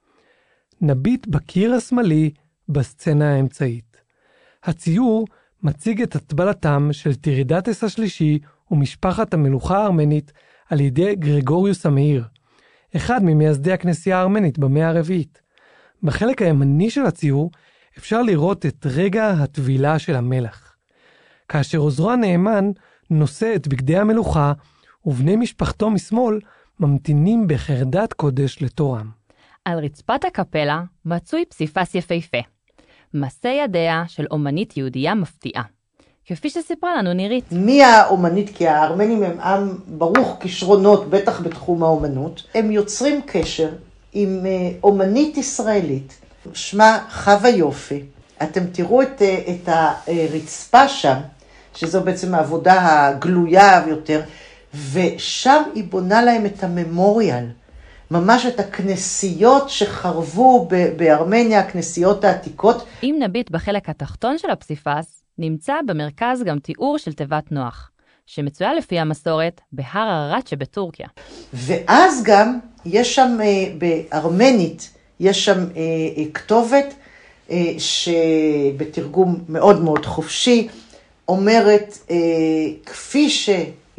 [0.81, 2.31] נביט בקיר השמאלי
[2.69, 3.97] בסצנה האמצעית.
[4.63, 5.27] הציור
[5.63, 8.39] מציג את הטבלתם של טירידטס השלישי
[8.71, 10.31] ומשפחת המלוכה הארמנית
[10.69, 12.23] על ידי גרגוריוס המאיר,
[12.95, 15.41] אחד ממייסדי הכנסייה הארמנית במאה הרביעית.
[16.03, 17.51] בחלק הימני של הציור
[17.97, 20.73] אפשר לראות את רגע הטבילה של המלך.
[21.49, 22.71] כאשר עוזרו הנאמן
[23.09, 24.53] נושא את בגדי המלוכה
[25.05, 26.39] ובני משפחתו משמאל
[26.79, 29.09] ממתינים בחרדת קודש לתורם.
[29.65, 32.37] על רצפת הקפלה מצוי פסיפס יפהפה.
[33.13, 35.63] מעשה ידיה של אומנית יהודייה מפתיעה.
[36.25, 37.45] כפי שסיפרה לנו נירית.
[37.51, 38.49] מי האומנית?
[38.55, 42.43] כי הארמנים הם עם ברוך כישרונות, בטח בתחום האומנות.
[42.53, 43.69] הם יוצרים קשר
[44.13, 46.17] עם אה, אומנית ישראלית,
[46.53, 48.03] שמה חווה יופי.
[48.43, 51.17] אתם תראו את, אה, את הרצפה שם,
[51.75, 54.21] שזו בעצם העבודה הגלויה יותר,
[54.73, 57.45] ושם היא בונה להם את הממוריאל.
[58.11, 62.85] ממש את הכנסיות שחרבו בארמניה, הכנסיות העתיקות.
[63.03, 67.91] אם נביט בחלק התחתון של הפסיפס, נמצא במרכז גם תיאור של תיבת נוח,
[68.25, 71.07] שמצויה לפי המסורת בהר הרט שבטורקיה.
[71.53, 75.81] ואז גם יש שם אה, בארמנית, יש שם אה,
[76.17, 76.93] אה, כתובת
[77.77, 80.67] שבתרגום מאוד מאוד חופשי,
[81.27, 81.97] אומרת,
[82.85, 83.29] כפי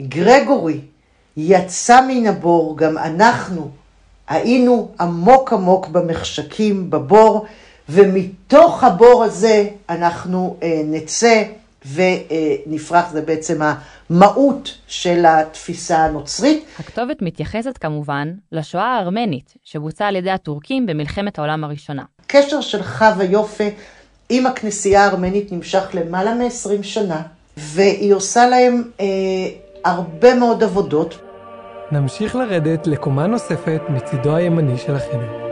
[0.01, 0.81] שגרגורי
[1.37, 3.71] יצא מן הבור, גם אנחנו
[4.29, 7.47] היינו עמוק עמוק במחשכים, בבור,
[7.89, 11.43] ומתוך הבור הזה אנחנו אה, נצא
[11.95, 13.61] ונפרח, זה בעצם
[14.11, 16.65] המהות של התפיסה הנוצרית.
[16.79, 22.03] הכתובת מתייחסת כמובן לשואה הארמנית שבוצעה על ידי הטורקים במלחמת העולם הראשונה.
[22.27, 23.65] קשר של חווה יופה
[24.29, 27.23] עם הכנסייה הארמנית נמשך למעלה מ-20 שנה,
[27.57, 29.07] והיא עושה להם אה,
[29.85, 31.19] הרבה מאוד עבודות.
[31.93, 35.50] נמשיך לרדת לקומה נוספת מצידו הימני של החדר.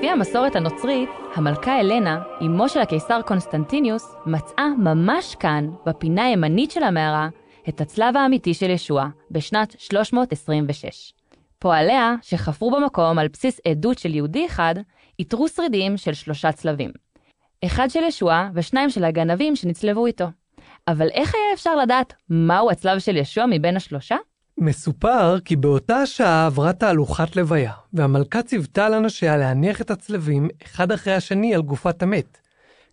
[0.00, 6.82] לפי המסורת הנוצרית, המלכה הלנה, אמו של הקיסר קונסטנטיניוס, מצאה ממש כאן, בפינה הימנית של
[6.82, 7.28] המערה,
[7.68, 11.12] את הצלב האמיתי של ישוע, בשנת 326.
[11.58, 14.74] פועליה, שחפרו במקום על בסיס עדות של יהודי אחד,
[15.18, 16.90] איתרו שרידים של שלושה צלבים.
[17.64, 20.26] אחד של ישוע ושניים של הגנבים שנצלבו איתו.
[20.88, 24.16] אבל איך היה אפשר לדעת מהו הצלב של ישוע מבין השלושה?
[24.60, 30.92] מסופר כי באותה שעה עברה תהלוכת לוויה, והמלכה ציוותה על אנשיה להניח את הצלבים אחד
[30.92, 32.38] אחרי השני על גופת המת,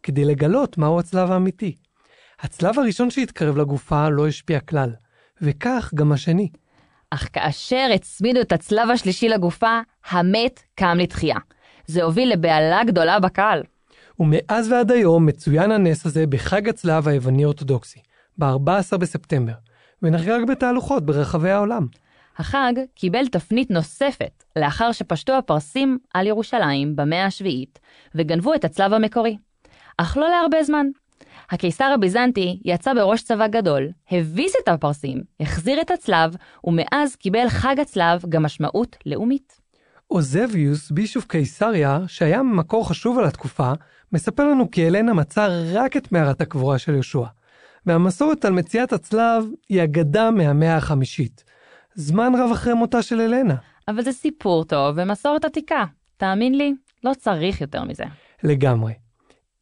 [0.03, 1.75] כדי לגלות מהו הצלב האמיתי.
[2.39, 4.89] הצלב הראשון שהתקרב לגופה לא השפיע כלל,
[5.41, 6.49] וכך גם השני.
[7.10, 11.38] אך כאשר הצמידו את הצלב השלישי לגופה, המת קם לתחייה.
[11.86, 13.63] זה הוביל לבהלה גדולה בקהל.
[14.19, 17.99] ומאז ועד היום מצוין הנס הזה בחג הצלב היווני-אורתודוקסי,
[18.38, 19.66] ב-14 בספטמבר.
[20.03, 21.88] ונחגג בתהלוכות ברחבי העולם.
[22.38, 27.79] החג קיבל תפנית נוספת לאחר שפשטו הפרסים על ירושלים במאה השביעית
[28.15, 29.38] וגנבו את הצלב המקורי.
[29.97, 30.88] אך לא להרבה זמן.
[31.51, 37.79] הקיסר הביזנטי יצא בראש צבא גדול, הביס את הפרסים, החזיר את הצלב, ומאז קיבל חג
[37.79, 39.60] הצלב גם משמעות לאומית.
[40.12, 43.71] אוזביוס, בישוף קיסריה, שהיה מקור חשוב על התקופה,
[44.12, 47.23] מספר לנו כי אלנה מצא רק את מערת הקבורה של יהושע.
[47.88, 51.43] והמסורת על מציאת הצלב היא אגדה מהמאה החמישית.
[51.95, 53.56] זמן רב אחרי מותה של אלנה.
[53.88, 55.86] אבל זה סיפור טוב ומסורת עתיקה.
[56.17, 56.73] תאמין לי,
[57.04, 58.04] לא צריך יותר מזה.
[58.43, 58.93] לגמרי.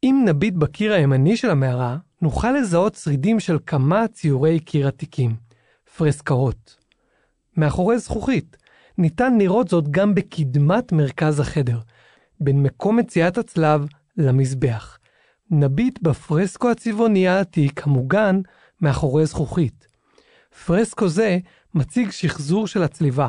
[0.02, 5.36] אם נביט בקיר הימני של המערה, נוכל לזהות שרידים של כמה ציורי קיר עתיקים.
[5.96, 6.76] פרסקאות.
[7.56, 8.56] מאחורי זכוכית.
[8.98, 11.78] ניתן לראות זאת גם בקדמת מרכז החדר,
[12.40, 13.86] בין מקום מציאת הצלב
[14.16, 14.98] למזבח.
[15.50, 18.40] נביט בפרסקו הצבעוני העתיק המוגן
[18.80, 19.86] מאחורי זכוכית.
[20.66, 21.38] פרסקו זה
[21.74, 23.28] מציג שחזור של הצליבה,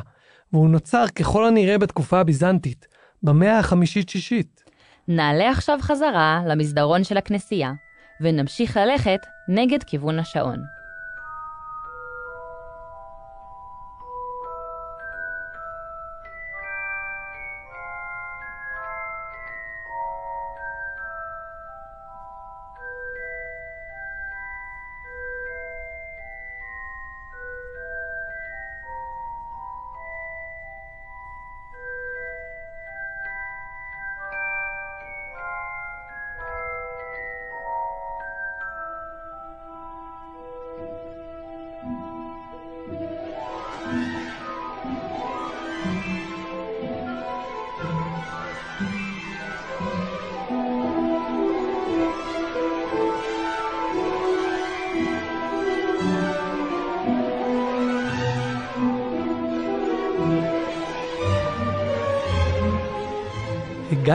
[0.54, 2.88] והוא נוצר ככל הנראה בתקופה הביזנטית,
[3.24, 4.64] במאה החמישית-שישית.
[5.08, 7.72] נעלה עכשיו חזרה למסדרון של הכנסייה,
[8.22, 10.77] ונמשיך ללכת נגד כיוון השעון.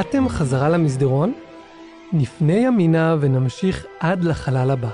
[0.02, 1.32] הגעתם חזרה למסדרון?
[2.12, 4.88] נפנה ימינה ונמשיך עד לחלל הבא.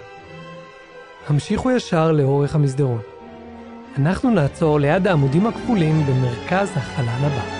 [1.29, 3.01] המשיכו ישר לאורך המסדרון.
[3.99, 7.58] אנחנו נעצור ליד העמודים הכפולים במרכז החלל הבא.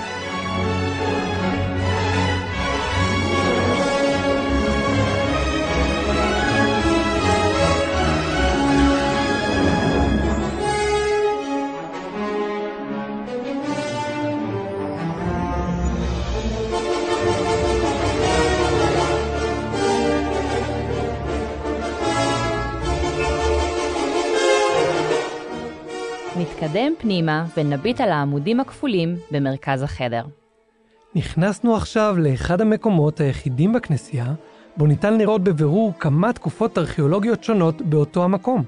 [26.79, 30.25] נתקדם פנימה ונביט על העמודים הכפולים במרכז החדר.
[31.15, 34.33] נכנסנו עכשיו לאחד המקומות היחידים בכנסייה,
[34.77, 38.65] בו ניתן לראות בבירור כמה תקופות ארכיאולוגיות שונות באותו המקום.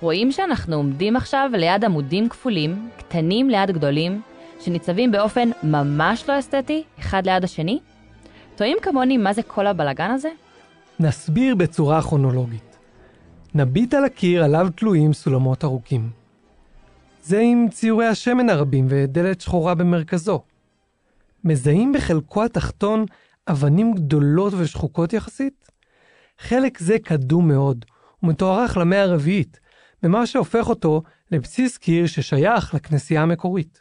[0.00, 4.20] רואים שאנחנו עומדים עכשיו ליד עמודים כפולים, קטנים ליד גדולים,
[4.60, 7.78] שניצבים באופן ממש לא אסתטי, אחד ליד השני?
[8.56, 10.28] תוהים כמוני מה זה כל הבלגן הזה?
[11.00, 12.78] נסביר בצורה כרונולוגית.
[13.54, 16.17] נביט על הקיר עליו תלויים סולמות ארוכים.
[17.28, 20.42] זה עם ציורי השמן הרבים ודלת שחורה במרכזו.
[21.44, 23.04] מזהים בחלקו התחתון
[23.48, 25.70] אבנים גדולות ושחוקות יחסית?
[26.38, 27.84] חלק זה קדום מאוד,
[28.22, 29.60] ומתוארך למאה הרביעית,
[30.02, 33.80] במה שהופך אותו לבסיס קיר ששייך לכנסייה המקורית.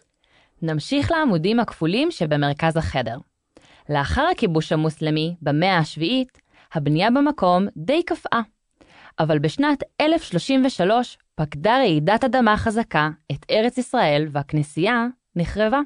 [0.62, 3.18] נמשיך לעמודים הכפולים שבמרכז החדר.
[3.90, 6.42] לאחר הכיבוש המוסלמי, במאה השביעית,
[6.74, 8.42] הבנייה במקום די קפאה.
[9.20, 15.80] אבל בשנת 1033 פקדה רעידת אדמה חזקה את ארץ ישראל והכנסייה נחרבה.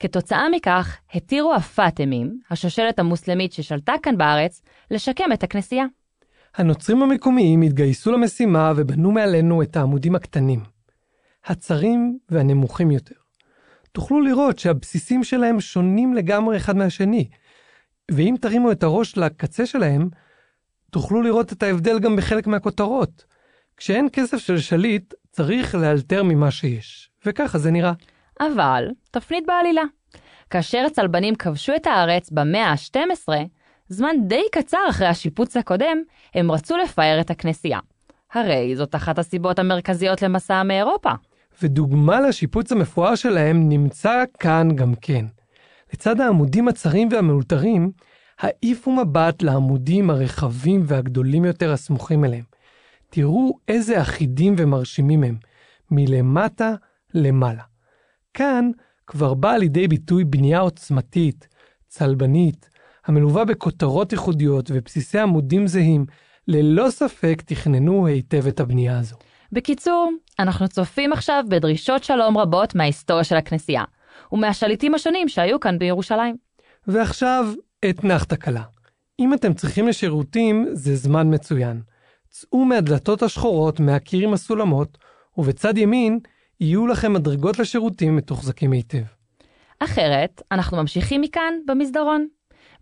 [0.00, 5.84] כתוצאה מכך, התירו הפאטמים, השושלת המוסלמית ששלטה כאן בארץ, לשקם את הכנסייה.
[6.54, 10.60] הנוצרים המקומיים התגייסו למשימה ובנו מעלינו את העמודים הקטנים,
[11.44, 13.14] הצרים והנמוכים יותר.
[13.92, 17.28] תוכלו לראות שהבסיסים שלהם שונים לגמרי אחד מהשני,
[18.10, 20.08] ואם תרימו את הראש לקצה שלהם,
[20.90, 23.35] תוכלו לראות את ההבדל גם בחלק מהכותרות.
[23.76, 27.92] כשאין כסף של שליט, צריך לאלתר ממה שיש, וככה זה נראה.
[28.40, 29.82] אבל, תפנית בעלילה.
[30.50, 33.28] כאשר הצלבנים כבשו את הארץ במאה ה-12,
[33.88, 35.98] זמן די קצר אחרי השיפוץ הקודם,
[36.34, 37.78] הם רצו לפאר את הכנסייה.
[38.32, 41.10] הרי זאת אחת הסיבות המרכזיות למסע מאירופה.
[41.62, 45.24] ודוגמה לשיפוץ המפואר שלהם נמצא כאן גם כן.
[45.92, 47.90] לצד העמודים הצרים והמאולתרים,
[48.40, 52.55] העיפו מבט לעמודים הרחבים והגדולים יותר הסמוכים אליהם.
[53.16, 55.36] תראו איזה אחידים ומרשימים הם,
[55.90, 56.74] מלמטה
[57.14, 57.62] למעלה.
[58.34, 58.70] כאן
[59.06, 61.48] כבר באה לידי ביטוי בנייה עוצמתית,
[61.88, 62.70] צלבנית,
[63.06, 66.06] המלווה בכותרות ייחודיות ובסיסי עמודים זהים,
[66.48, 69.16] ללא ספק תכננו היטב את הבנייה הזו.
[69.52, 73.84] בקיצור, אנחנו צופים עכשיו בדרישות שלום רבות מההיסטוריה של הכנסייה,
[74.32, 76.36] ומהשליטים השונים שהיו כאן בירושלים.
[76.86, 77.46] ועכשיו,
[77.90, 78.62] אתנחתא קלה.
[79.18, 81.80] אם אתם צריכים לשירותים, זה זמן מצוין.
[82.30, 84.98] צאו מהדלתות השחורות, מהקיר עם הסולמות,
[85.38, 86.18] ובצד ימין
[86.60, 89.02] יהיו לכם מדרגות לשירותים מתוחזקים היטב.
[89.80, 92.26] אחרת, אנחנו ממשיכים מכאן במסדרון,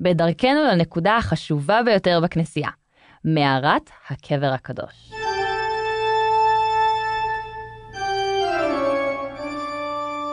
[0.01, 2.71] בדרכנו לנקודה החשובה ביותר בכנסייה,
[3.25, 5.11] מערת הקבר הקדוש.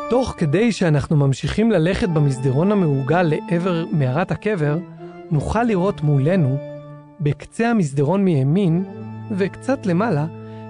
[0.10, 4.78] תוך כדי שאנחנו ממשיכים ללכת במסדרון המעוגל לעבר מערת הקבר,
[5.32, 6.70] נוכל לראות מולנו,
[7.23, 8.84] בקצה המסדרון מימין,
[9.31, 10.25] וקצת למעלה,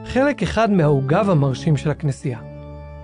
[0.06, 2.40] חלק אחד מהעוגב המרשים של הכנסייה.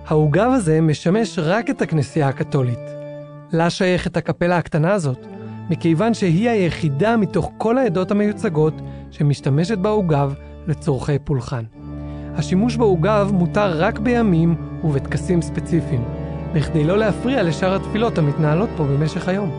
[0.07, 2.79] העוגב הזה משמש רק את הכנסייה הקתולית.
[3.51, 5.25] לה שייכת הקפלה הקטנה הזאת,
[5.69, 8.73] מכיוון שהיא היחידה מתוך כל העדות המיוצגות
[9.11, 10.33] שמשתמשת בעוגב
[10.67, 11.63] לצורכי פולחן.
[12.35, 16.03] השימוש בעוגב מותר רק בימים ובטקסים ספציפיים,
[16.53, 19.51] בכדי לא להפריע לשאר התפילות המתנהלות פה במשך היום.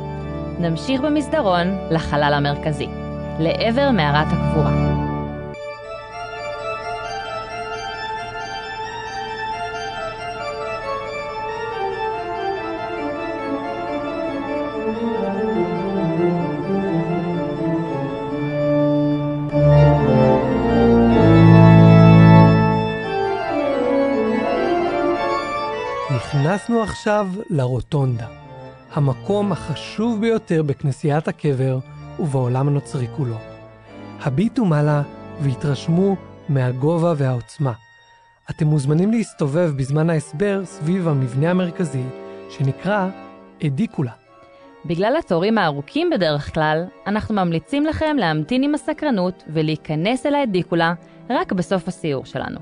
[0.61, 2.89] נמשיך במסדרון לחלל המרכזי,
[3.39, 4.99] לעבר מערת הקבורה.
[26.17, 28.27] נכנסנו עכשיו לרוטונדה,
[28.93, 31.79] המקום החשוב ביותר בכנסיית הקבר
[32.19, 33.37] ובעולם הנוצרי כולו.
[34.21, 35.03] הביטו מעלה
[35.41, 36.17] והתרשמו
[36.49, 37.73] מהגובה והעוצמה.
[38.51, 42.03] אתם מוזמנים להסתובב בזמן ההסבר סביב המבנה המרכזי,
[42.51, 43.09] שנקרא
[43.67, 44.13] אדיקולה.
[44.85, 50.95] בגלל התורים הארוכים בדרך כלל, אנחנו ממליצים לכם להמתין עם הסקרנות ולהיכנס אל האדיקולה
[51.31, 52.61] רק בסוף הסיור שלנו.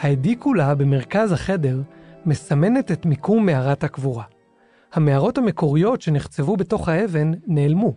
[0.00, 1.80] האדיקולה במרכז החדר
[2.26, 4.24] מסמנת את מיקום מערת הקבורה.
[4.92, 7.94] המערות המקוריות שנחצבו בתוך האבן נעלמו,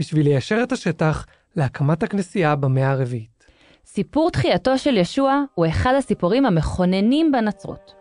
[0.00, 1.26] בשביל ליישר את השטח
[1.56, 3.44] להקמת הכנסייה במאה הרביעית.
[3.86, 7.94] סיפור תחייתו של ישוע הוא אחד הסיפורים המכוננים בנצרות.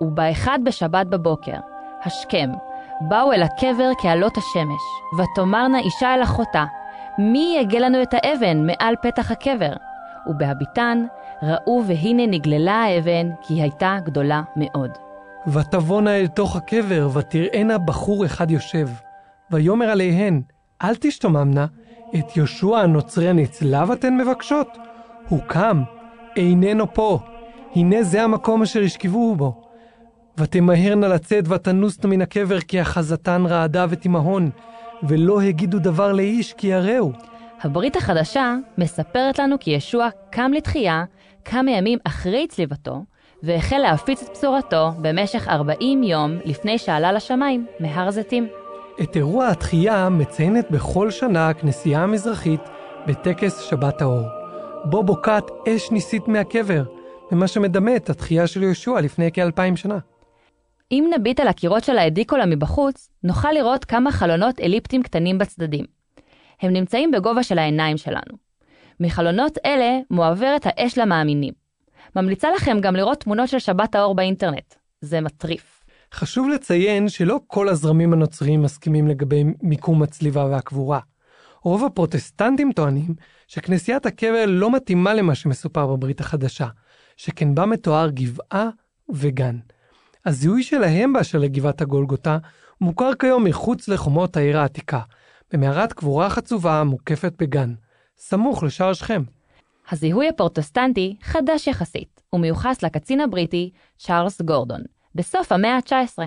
[0.00, 1.56] ובאחד בשבת בבוקר,
[2.04, 2.50] השכם,
[3.00, 4.82] באו אל הקבר כעלות השמש,
[5.18, 6.64] ותאמרנה אישה אל אחותה,
[7.18, 9.72] מי יגה לנו את האבן מעל פתח הקבר?
[10.26, 11.04] ובהביטן
[11.42, 14.90] ראו והנה נגללה האבן, כי הייתה גדולה מאוד.
[15.52, 18.88] ותבואנה אל תוך הקבר, ותראינה בחור אחד יושב.
[19.50, 20.42] ויאמר עליהן,
[20.84, 21.66] אל תשתוממנה,
[22.18, 24.68] את יהושע הנוצרי הנצלב אתן מבקשות?
[25.28, 25.82] הוא קם,
[26.36, 27.18] איננו פה,
[27.74, 29.62] הנה זה המקום אשר השכיבוהו בו.
[30.38, 34.50] ותמהרנה לצאת ותנוסנה מן הקבר, כי אחזתן רעדה ותימהון,
[35.02, 37.12] ולא הגידו דבר לאיש, כי יראו.
[37.62, 41.04] הברית החדשה מספרת לנו כי ישוע קם לתחייה
[41.44, 43.04] כמה ימים אחרי צליבתו,
[43.42, 48.61] והחל להפיץ את בשורתו במשך 40 יום לפני שעלה לשמיים מהר זיתים.
[49.00, 52.60] את אירוע התחייה מציינת בכל שנה הכנסייה המזרחית
[53.06, 54.26] בטקס שבת האור,
[54.84, 56.82] בו בוקעת אש ניסית מהקבר,
[57.30, 59.98] במה שמדמה את התחייה של יהושע לפני כאלפיים שנה.
[60.92, 65.84] אם נביט על הקירות של האדיקולה מבחוץ, נוכל לראות כמה חלונות אליפטיים קטנים בצדדים.
[66.62, 68.36] הם נמצאים בגובה של העיניים שלנו.
[69.00, 71.52] מחלונות אלה מועברת האש למאמינים.
[72.16, 74.74] ממליצה לכם גם לראות תמונות של שבת האור באינטרנט.
[75.00, 75.71] זה מטריף.
[76.12, 81.00] חשוב לציין שלא כל הזרמים הנוצריים מסכימים לגבי מיקום הצליבה והקבורה.
[81.62, 83.14] רוב הפרוטסטנטים טוענים
[83.46, 86.66] שכנסיית הקבר לא מתאימה למה שמסופר בברית החדשה,
[87.16, 88.68] שכן בה מתואר גבעה
[89.08, 89.58] וגן.
[90.26, 92.38] הזיהוי שלהם באשר לגבעת הגולגותה
[92.80, 95.00] מוכר כיום מחוץ לחומות העיר העתיקה,
[95.52, 97.74] במערת קבורה חצובה המוקפת בגן,
[98.18, 99.22] סמוך לשער שכם.
[99.90, 104.82] הזיהוי הפרוטסטנטי חדש יחסית, ומיוחס לקצין הבריטי צ'ארלס גורדון,
[105.14, 106.22] בסוף המאה ה-19.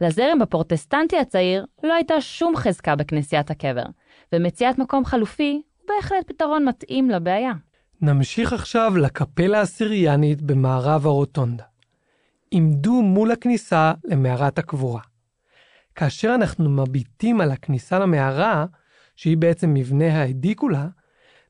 [0.00, 3.84] לזרם הפרוטסטנטי הצעיר לא הייתה שום חזקה בכנסיית הקבר,
[4.32, 7.52] ומציאת מקום חלופי הוא בהחלט פתרון מתאים לבעיה.
[8.00, 11.64] נמשיך עכשיו לקפלה הסיריאנית במערב הרוטונדה.
[12.50, 15.00] עמדו מול הכניסה למערת הקבורה.
[15.94, 18.66] כאשר אנחנו מביטים על הכניסה למערה,
[19.16, 20.86] שהיא בעצם מבנה האדיקולה,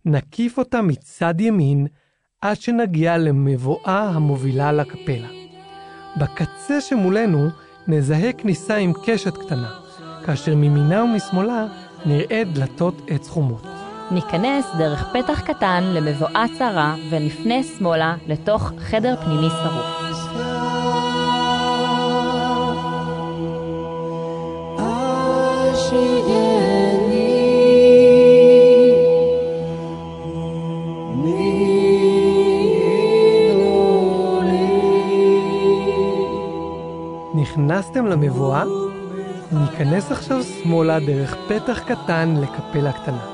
[0.05, 1.87] נקיף אותה מצד ימין
[2.41, 5.42] עד שנגיע למבואה המובילה לקפלה.
[6.17, 7.49] בקצה שמולנו
[7.87, 9.71] נזהה כניסה עם קשת קטנה,
[10.27, 11.67] כאשר מימינה ומשמאלה
[12.07, 13.67] נראה דלתות עץ חומות.
[14.11, 20.03] ניכנס דרך פתח קטן למבואה צרה ונפנה שמאלה לתוך חדר פנימי שרוף.
[37.53, 38.65] נכנסתם למבואה?
[39.53, 43.27] ניכנס עכשיו שמאלה דרך פתח קטן לקפלה קטנה.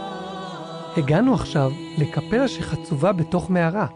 [0.96, 3.86] הגענו עכשיו לקפלה שחצובה בתוך מערה,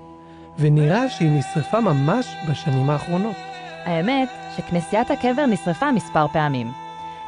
[0.58, 3.36] ונראה שהיא נשרפה ממש בשנים האחרונות.
[3.84, 6.72] האמת שכנסיית הקבר נשרפה מספר פעמים.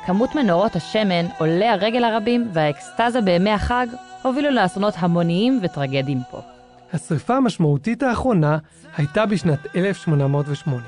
[0.07, 3.87] כמות מנורות השמן, עולי הרגל הרבים והאקסטזה בימי החג
[4.23, 6.41] הובילו לאסונות המוניים וטרגדיים פה.
[6.93, 8.59] השרפה המשמעותית האחרונה
[8.97, 10.83] הייתה בשנת 1808.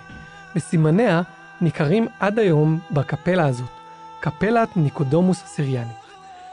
[0.54, 1.22] בסימניה
[1.60, 3.68] ניכרים עד היום בקפלה הזאת,
[4.20, 5.96] קפלת ניקודומוס הסיריאנית,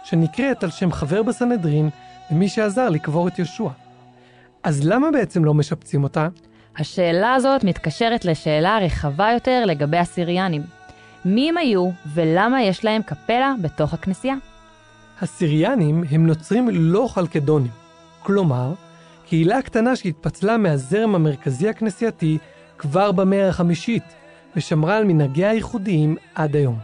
[0.03, 1.89] שנקראת על שם חבר בסנהדרין
[2.31, 3.69] ומי שעזר לקבור את יהושע.
[4.63, 6.27] אז למה בעצם לא משפצים אותה?
[6.77, 10.61] השאלה הזאת מתקשרת לשאלה רחבה יותר לגבי הסיריאנים.
[11.25, 14.35] מי הם היו ולמה יש להם קפלה בתוך הכנסייה?
[15.21, 17.71] הסיריאנים הם נוצרים לא חלקדונים,
[18.19, 18.73] כלומר,
[19.27, 22.37] קהילה קטנה שהתפצלה מהזרם המרכזי הכנסייתי
[22.77, 24.03] כבר במאה החמישית,
[24.55, 26.77] ושמרה על מנהגיה הייחודיים עד היום.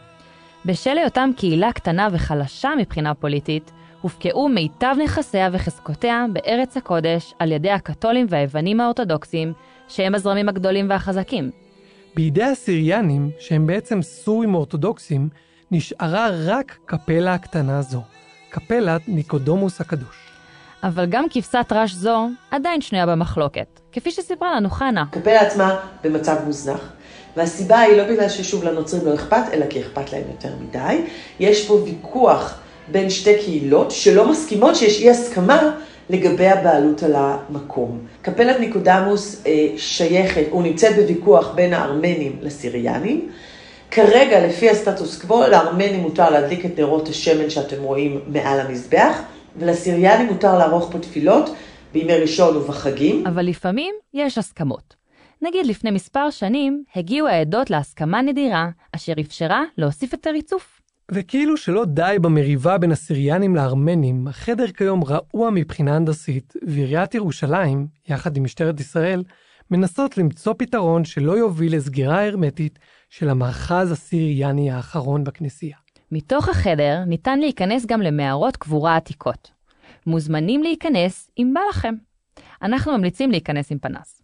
[0.66, 7.72] בשל היותם קהילה קטנה וחלשה מבחינה פוליטית, הופקעו מיטב נכסיה וחזקותיה בארץ הקודש על ידי
[7.72, 9.54] הקתולים והיוונים האורתודוקסים,
[9.88, 11.52] שהם הזרמים הגדולים והחזקים.
[12.16, 15.30] בידי הסיריאנים, שהם בעצם סורים אורתודוקסים,
[15.72, 18.02] נשארה רק קפלה הקטנה זו,
[18.50, 20.30] קפלת ניקודומוס הקדוש.
[20.84, 25.02] אבל גם כבשת רש זו עדיין שנויה במחלוקת, כפי שסיפרה לנו חנה.
[25.02, 26.94] הקפלה עצמה במצב מוזנח,
[27.40, 31.02] והסיבה היא לא בגלל ששוב לנוצרים לא אכפת, אלא כי אכפת להם יותר מדי.
[31.40, 32.60] יש פה ויכוח
[32.92, 35.76] בין שתי קהילות שלא מסכימות שיש אי הסכמה
[36.10, 38.00] לגבי הבעלות על המקום.
[38.22, 43.30] קפלת ניקודמוס אה, שייכת, הוא נמצאת בוויכוח בין הארמנים לסיריאנים.
[43.92, 49.22] כרגע, לפי הסטטוס קוו, לארמנים מותר להדליק את נרות השמן שאתם רואים מעל המזבח,
[49.60, 51.50] ולסיריאנים מותר לערוך פה תפילות
[51.94, 53.28] בימי ראשון ובחגים.
[53.28, 54.99] אבל לפעמים יש הסכמות.
[55.42, 60.82] נגיד לפני מספר שנים הגיעו העדות להסכמה נדירה, אשר אפשרה להוסיף את הריצוף.
[61.12, 68.38] וכאילו שלא די במריבה בין הסיריאנים לארמנים, החדר כיום רעוע מבחינה הנדסית, ועיריית ירושלים, יחד
[68.38, 69.24] עם משטרת ישראל,
[69.72, 72.80] מנסות למצוא פתרון שלא יוביל לסגירה הרמטית
[73.10, 75.78] של המאחז הסיריאני האחרון בכנסייה.
[76.12, 79.52] מתוך החדר ניתן להיכנס גם למערות קבורה עתיקות.
[80.08, 81.96] מוזמנים להיכנס אם בא לכם.
[82.62, 84.22] אנחנו ממליצים להיכנס עם פנס.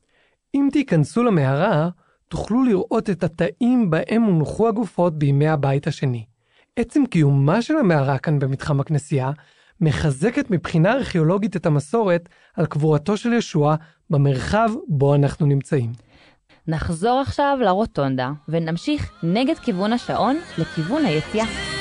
[0.55, 1.89] אם תיכנסו למערה,
[2.27, 6.25] תוכלו לראות את התאים בהם הונחו הגופות בימי הבית השני.
[6.75, 9.31] עצם קיומה של המערה כאן במתחם הכנסייה,
[9.81, 13.75] מחזקת מבחינה ארכיאולוגית את המסורת על קבורתו של ישוע
[14.09, 15.91] במרחב בו אנחנו נמצאים.
[16.67, 21.74] נחזור עכשיו לרוטונדה ונמשיך נגד כיוון השעון לכיוון היציאה.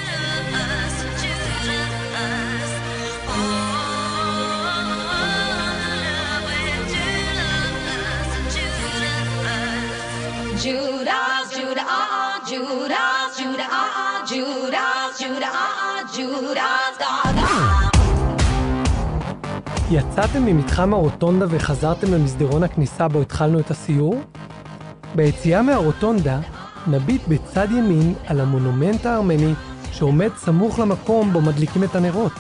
[11.75, 17.49] Judah, ah, ah, Judas, Judah, ah, ah, Judas, Judah, ah, ah, Judas, Gaga.
[19.91, 24.23] יצאתם ממתחם הרוטונדה וחזרתם למסדרון הכניסה בו התחלנו את הסיור?
[25.15, 26.39] ביציאה מהרוטונדה
[26.87, 29.55] נביט בצד ימין על המונומנט הארמני
[29.93, 32.33] שעומד סמוך למקום בו מדליקים את הנרות.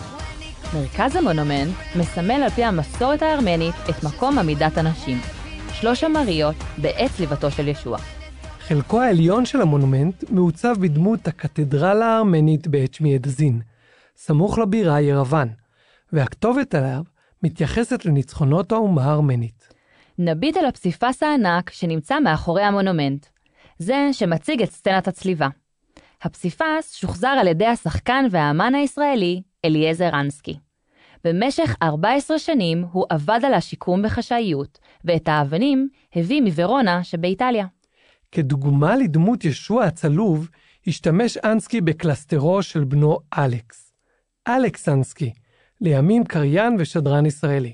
[0.74, 5.20] מרכז המונומנט מסמל על פי המסורת הארמנית את מקום עמידת הנשים.
[5.72, 7.98] שלוש המריות בעת צליבתו של ישוע.
[8.68, 13.60] חלקו העליון של המונומנט מעוצב בדמות הקתדרלה הארמנית באצ'מיאדזין,
[14.16, 15.48] סמוך לבירה ירוון,
[16.12, 17.02] והכתובת עליו
[17.42, 19.74] מתייחסת לניצחונות האומה הארמנית.
[20.18, 23.26] נביט על הפסיפס הענק שנמצא מאחורי המונומנט.
[23.78, 25.48] זה שמציג את סצנת הצליבה.
[26.22, 30.58] הפסיפס שוחזר על ידי השחקן והאמן הישראלי אליעזר אנסקי.
[31.24, 37.66] במשך 14 שנים הוא עבד על השיקום בחשאיות, ואת האבנים הביא מוורונה שבאיטליה.
[38.34, 40.48] כדוגמה לדמות ישוע הצלוב,
[40.86, 43.92] השתמש אנסקי בקלסטרו של בנו אלכס.
[44.48, 45.32] אלכס אנסקי,
[45.80, 47.72] לימים קריין ושדרן ישראלי.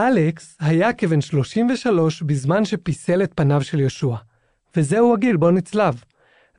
[0.00, 4.18] אלכס היה כבן 33 בזמן שפיסל את פניו של ישוע,
[4.76, 6.04] וזהו הגיל בו נצלב.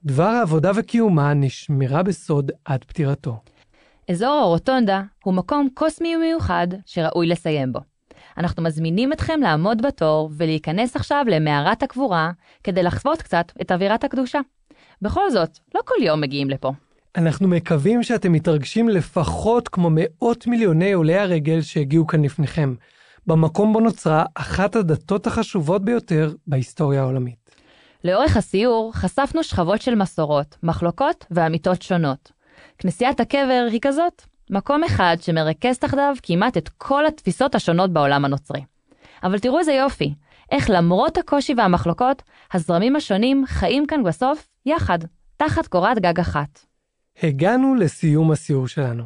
[0.05, 3.39] דבר העבודה וקיומה נשמרה בסוד עד פטירתו.
[4.11, 7.79] אזור הרוטונדה הוא מקום קוסמי ומיוחד שראוי לסיים בו.
[8.37, 12.31] אנחנו מזמינים אתכם לעמוד בתור ולהיכנס עכשיו למערת הקבורה
[12.63, 14.39] כדי לחוות קצת את אווירת הקדושה.
[15.01, 16.71] בכל זאת, לא כל יום מגיעים לפה.
[17.15, 22.73] אנחנו מקווים שאתם מתרגשים לפחות כמו מאות מיליוני עולי הרגל שהגיעו כאן לפניכם,
[23.27, 27.51] במקום בו נוצרה אחת הדתות החשובות ביותר בהיסטוריה העולמית.
[28.03, 32.31] לאורך הסיור חשפנו שכבות של מסורות, מחלוקות ואמיתות שונות.
[32.77, 38.61] כנסיית הקבר היא כזאת, מקום אחד שמרכז תחדיו כמעט את כל התפיסות השונות בעולם הנוצרי.
[39.23, 40.13] אבל תראו איזה יופי,
[40.51, 42.23] איך למרות הקושי והמחלוקות,
[42.53, 44.99] הזרמים השונים חיים כאן בסוף יחד,
[45.37, 46.59] תחת קורת גג אחת.
[47.23, 49.03] הגענו לסיום הסיור שלנו.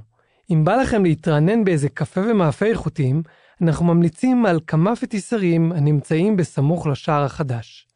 [0.51, 3.23] אם בא לכם להתרענן באיזה קפה ומאפה איכותיים,
[3.61, 7.87] אנחנו ממליצים על כמה פטיסרים הנמצאים בסמוך לשער החדש.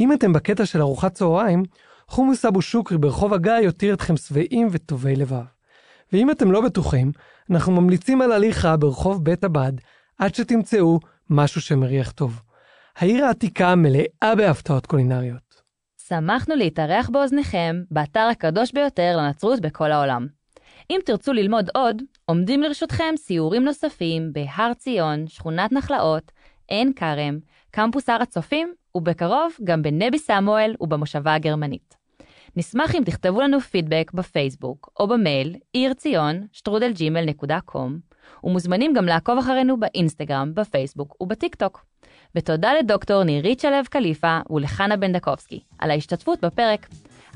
[0.00, 1.62] אם אתם בקטע של ארוחת צהריים,
[2.08, 5.51] חומוס אבו שוקרי ברחוב הגיא יותיר אתכם שבעים וטובי לבב.
[6.12, 7.12] ואם אתם לא בטוחים,
[7.50, 9.72] אנחנו ממליצים על הליכה ברחוב בית הבד,
[10.18, 10.98] עד שתמצאו
[11.30, 12.42] משהו שמריח טוב.
[12.96, 15.62] העיר העתיקה מלאה בהפתעות קולינריות.
[16.08, 20.26] שמחנו להתארח באוזניכם באתר הקדוש ביותר לנצרות בכל העולם.
[20.90, 26.32] אם תרצו ללמוד עוד, עומדים לרשותכם סיורים נוספים בהר ציון, שכונת נחלאות,
[26.68, 27.38] עין כרם,
[27.70, 32.01] קמפוס הר הצופים, ובקרוב גם בנבי סמואל ובמושבה הגרמנית.
[32.56, 37.98] נשמח אם תכתבו לנו פידבק בפייסבוק או במייל עיר ציון שטרודלג'ימל.קום
[38.44, 41.84] ומוזמנים גם לעקוב אחרינו באינסטגרם, בפייסבוק ובטיק טוק.
[42.36, 46.86] ותודה לדוקטור נירית שלו קליפה ולחנה בן דקובסקי על ההשתתפות בפרק.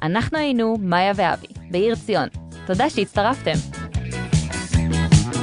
[0.02, 2.28] אנחנו היינו מאיה ואבי, בעיר ציון.
[2.66, 3.52] תודה שהצטרפתם.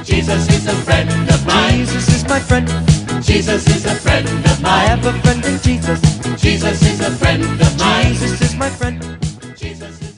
[0.03, 1.85] Jesus is a friend of mine.
[1.85, 2.67] Jesus is my friend.
[3.29, 4.87] Jesus is a friend of I mine.
[4.89, 5.99] have a friend in Jesus.
[6.43, 7.43] Jesus is a friend
[9.55, 10.12] Jesus.